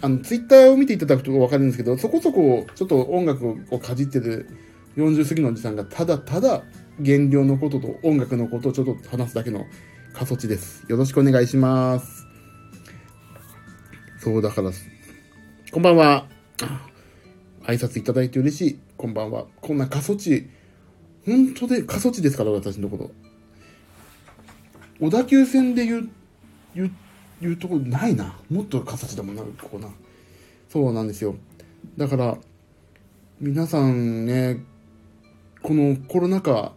[0.00, 4.48] あの、ツイッターを見ていただくとわかるんですけど、そこそこちょっと音楽をかじってる
[4.96, 6.62] 40過ぎのおじさんがただただ
[7.00, 9.66] 減量のことと音楽のことをちょっと話すだけの
[10.12, 10.84] 過疎地です。
[10.88, 12.26] よろしくお願いします。
[14.18, 14.70] そうだから、
[15.72, 16.28] こんばんは。
[17.64, 18.78] 挨拶いただいて嬉しい。
[18.96, 19.46] こんばんは。
[19.60, 20.48] こんな過疎地、
[21.26, 23.10] 本当で過疎地ですから、私のころ。
[25.00, 26.10] 小田急線で言う、
[26.74, 26.96] 言
[27.42, 28.38] いうとこないな。
[28.48, 29.88] もっと形だもんな、ここな。
[30.68, 31.34] そうなんですよ。
[31.96, 32.38] だから、
[33.40, 34.62] 皆さんね、
[35.62, 36.72] このコロナ禍、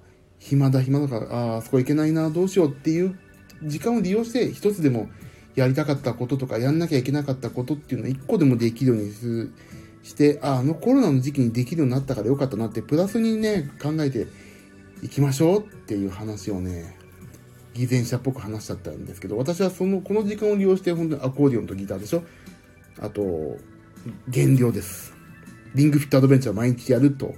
[0.49, 3.17] 暇だ暇だから、ああ、そこ行けないな、どうしようっていう
[3.63, 5.09] 時間を利用して、一つでも
[5.55, 9.53] やりたかったこととか、やんなきゃいけなかったことっていうのを一個でもできるようにする
[10.03, 14.27] して、ああのコロナの時期にできるようになったからよかったなって、プラスにね、考えて
[15.03, 16.97] いきましょうっていう話をね、
[17.73, 22.23] 偽善者っぽく話しちゃったんですけど、私はその、この時間を利用して、本当にアコーディオンとギターでしょ？
[22.99, 23.57] あと、
[24.27, 25.13] 減量です。
[25.75, 27.35] リングフィットアドベンチャー毎日やると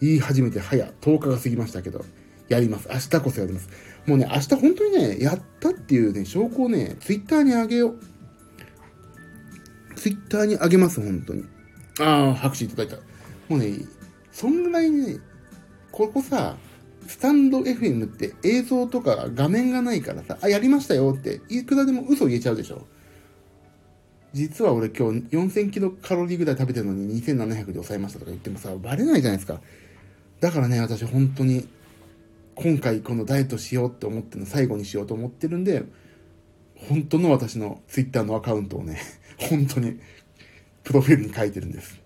[0.00, 2.04] 言い始めて早10日が過ぎましたけど、
[2.52, 2.88] やります。
[2.90, 3.68] 明日こそやります。
[4.06, 7.98] もうね、明日本当にね、やったっていうね、証拠をね、ツイッターにあげよう。
[9.96, 11.44] ツイッターにあげます、本当に。
[12.00, 12.96] ああ、拍手いただいた。
[13.48, 13.72] もうね、
[14.30, 15.18] そんぐらいね、
[15.90, 16.56] ここさ、
[17.06, 22.86] スタンド FM って映像とか画面がないからさ、あ、やりましたよって、いくらでも嘘言えちゃうでしょ。
[24.32, 29.60] 実は俺今日4000キロカロリーぐらい食べてるのに2700で抑えましたとか言ってもさ、バレないじゃないですか。
[30.40, 31.68] だからね、私本当に、
[32.54, 35.84] 今回このダイエットしようって思っての最後にしようと思ってるんで、
[36.76, 38.98] 本当の私の Twitter のアカウントをね、
[39.38, 39.98] 本当に、
[40.84, 42.00] プロフィールに書いてるんです。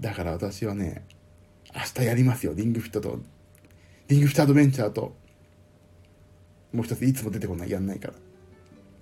[0.00, 1.04] だから私はね、
[1.74, 3.20] 明日やりますよ、リングフィットと
[4.08, 5.16] リングフィットアドベンチャーと、
[6.72, 8.14] もう一ついつも出てこない、やんないから。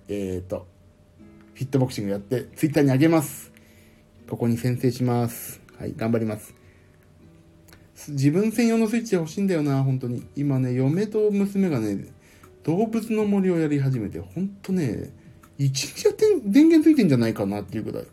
[0.09, 0.67] えーと、
[1.55, 3.53] フィットボクシングやって、ツイッターにあげます。
[4.29, 5.61] ここに先制します。
[5.79, 6.55] はい、頑張ります。
[8.09, 10.27] 自分専用のスイッチ欲しいんだよな、本当に。
[10.37, 12.07] 今ね、嫁と娘がね、
[12.63, 15.11] 動物の森をやり始めて、ほんとね、
[15.59, 18.05] 一日やって電源ついてんじゃないかなっていうぐらい。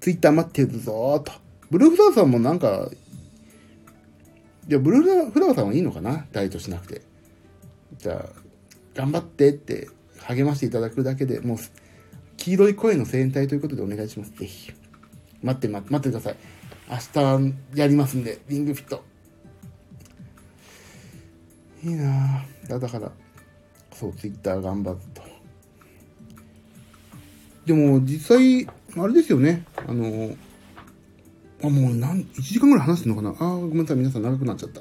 [0.00, 1.32] ツイッター待ってるぞーと。
[1.70, 2.90] ブルーフラワーさんもなんか
[4.66, 6.26] じゃあ、ブルーフラワーさんはいいのかな？
[6.32, 7.02] ダイエットしなくて。
[7.98, 8.28] じゃあ、
[8.94, 9.88] 頑張ってって
[10.18, 11.58] 励ましていただくだけでもう、
[12.36, 14.32] 黄色い声の声援隊ということでお願いします。
[14.32, 14.72] ぜひ。
[15.42, 16.36] 待って、待って、待ってください。
[16.90, 19.04] 明日やりますんで、リングフィット。
[21.84, 22.80] いいなぁ。
[22.80, 23.12] だから、
[23.92, 25.22] そう、ツイッター頑張ると。
[27.66, 28.66] でも、実際、
[28.96, 29.64] あれですよね。
[29.86, 30.34] あの、
[31.62, 33.96] あ、もう何、1時間ぐらい話してんのかなあごめんなさい。
[33.96, 34.80] 皆さん長くなっちゃった。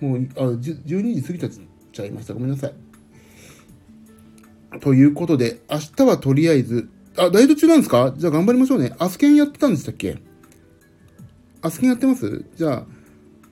[0.00, 2.34] もう、あ、12時過ぎちゃいました。
[2.34, 2.74] ごめんなさい。
[4.80, 8.12] ということで、明日はとりあえず、あ、ダイエット中なんですか？
[8.16, 8.94] じゃあ頑張りましょうね。
[8.98, 10.18] アスケンやってたんでしたっけ？
[11.62, 12.44] アスケンやってます？
[12.56, 12.86] じゃあ、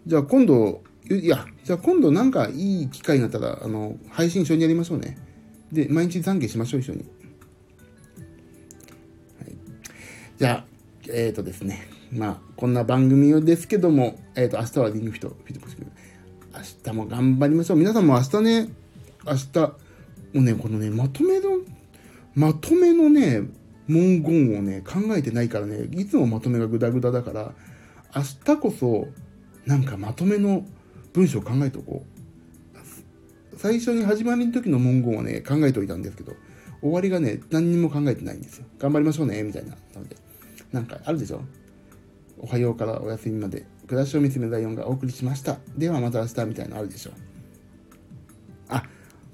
[0.06, 5.16] じゃあ今度、いや、じゃあ今度なんかいい機会になったら、あの、配信一緒にやりましょうね。
[5.70, 6.98] で、毎日懺悔しましょう、一緒に。
[6.98, 7.04] は
[9.46, 9.56] い、
[10.38, 10.64] じゃあ、
[11.08, 11.88] えっ、ー、とですね。
[12.12, 15.86] まあ、こんな番組ですけども、えっ、ー、と、明日はリングフィット、フィットボクシング。
[16.54, 17.78] 明日も頑張りましょう。
[17.78, 18.68] 皆さんも明日ね、
[19.24, 19.76] 明日、も
[20.34, 21.50] うね、このね、まとめの、
[22.34, 23.42] まとめのね、
[23.88, 27.52] 文言をね、考えてないからね、いつもまとめがグダグダだから、
[28.14, 29.08] 明日こそ、
[29.66, 30.64] なんかまとめの
[31.12, 32.12] 文章を考えておこう。
[33.56, 36.34] 最初に始まりの時の文言をね、考えておいたんですけど、
[36.80, 38.66] 終わりがね、何にも考えてないんですよ。
[38.78, 39.70] 頑張りましょうね、みたいな。
[39.70, 40.16] なので、
[40.72, 41.42] なんかあるでしょ
[42.38, 45.58] おはようからお休みまで、暮らしを見つめるライオンがお送りしました。
[45.76, 47.12] ではまた明日みたいなのあるでしょ。
[48.68, 48.84] あ、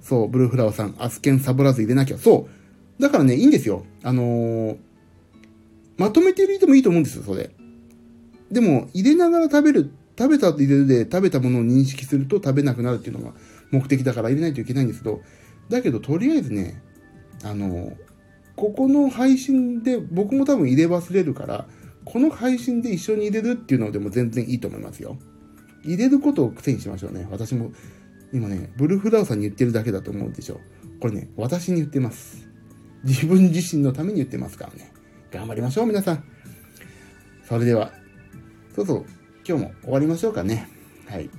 [0.00, 2.18] そう、ブルーフラワーさん、アスケンサボらず入れなきゃ。
[2.18, 2.57] そう。
[2.98, 3.84] だからね、いいんですよ。
[4.02, 4.76] あのー、
[5.96, 7.50] まとめて入れてもいいと思うんですよ、それ。
[8.50, 13.34] でも、入れながら食べる食べた入れるで食べたものを認識すると食べなくなるっていうのが
[13.70, 15.20] 目的だから入れないといけないんですけど、
[15.68, 16.82] だけどとりあえずね、
[17.44, 17.92] あの、
[18.56, 21.68] ここの配信で僕も多分入れ忘れるから、
[22.04, 25.16] この配信で一緒に入れるっていうのでも全然いいと思いますよ。
[25.84, 27.28] 入れることを癖にしましょうね。
[27.30, 27.70] 私も、
[28.32, 30.60] 今ね、ブルーフラウさんに言ってるだけだと思うんでしょ。
[31.00, 32.47] これね、私に言ってます。
[33.08, 34.92] 自分自身のために言ってますからね。
[35.30, 36.24] 頑張りましょう、皆さん。
[37.48, 37.90] それでは、
[38.76, 39.04] そうそう、
[39.46, 40.68] 今日も終わりましょうかね。
[41.08, 41.30] はい。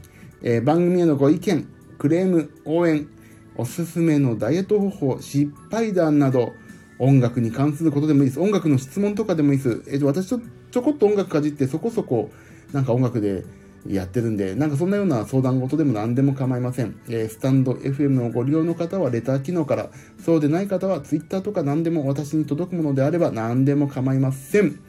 [0.41, 1.67] えー、番組へのご意見、
[1.99, 3.07] クレーム、応援、
[3.55, 6.53] おすすめのダイエット方法、失敗談など、
[6.97, 8.39] 音楽に関することでもいいです。
[8.39, 9.83] 音楽の質問とかでもいいです。
[9.87, 10.41] えっ、と、私ちょ、
[10.71, 12.31] ちょこっと音楽かじってそこそこ、
[12.73, 13.45] なんか音楽で
[13.87, 16.99] やってるんで、なんかそんなような相談事でも何でも構いません。
[17.07, 19.89] えー、スタンド FM のご利用の方はレター機能から、
[20.23, 24.79] そうでない方は Twitter とか何でも私に届くものであれば何でも構いません。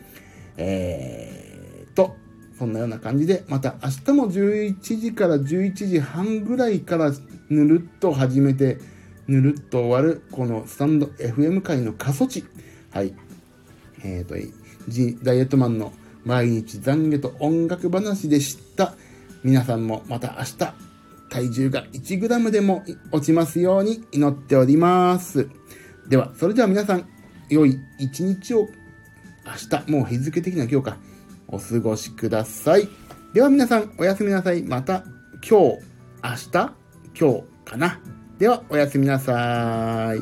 [0.56, 2.16] えーと、
[2.58, 7.12] そんなような感じで、また明日も11時から11時半ぐらいから
[7.48, 8.78] ぬるっと始めて、
[9.28, 12.44] ぬるっと終わる、このスタンド FM 界の過疎地。
[12.90, 13.14] はい。
[14.02, 14.50] えっ、ー、
[15.18, 15.92] と、ダイエットマンの
[16.24, 18.94] 毎日懺悔と音楽話でした。
[19.42, 20.74] 皆さんもまた明日、
[21.30, 25.48] 体重が 1g でも落ちますように祈っております。
[26.08, 27.08] では、それでは皆さん、
[27.48, 28.68] 良い一日を
[29.46, 30.96] 明日、もう日付的な今日か、
[31.48, 32.88] お過ごしください。
[33.32, 34.62] では皆さん、おやすみなさい。
[34.62, 35.04] また
[35.48, 35.78] 今日、
[36.22, 36.72] 明日、
[37.18, 38.00] 今日かな。
[38.38, 40.20] では、おやすみなさい。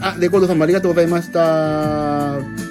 [0.00, 2.67] あ、レコードさんもありがとうございました。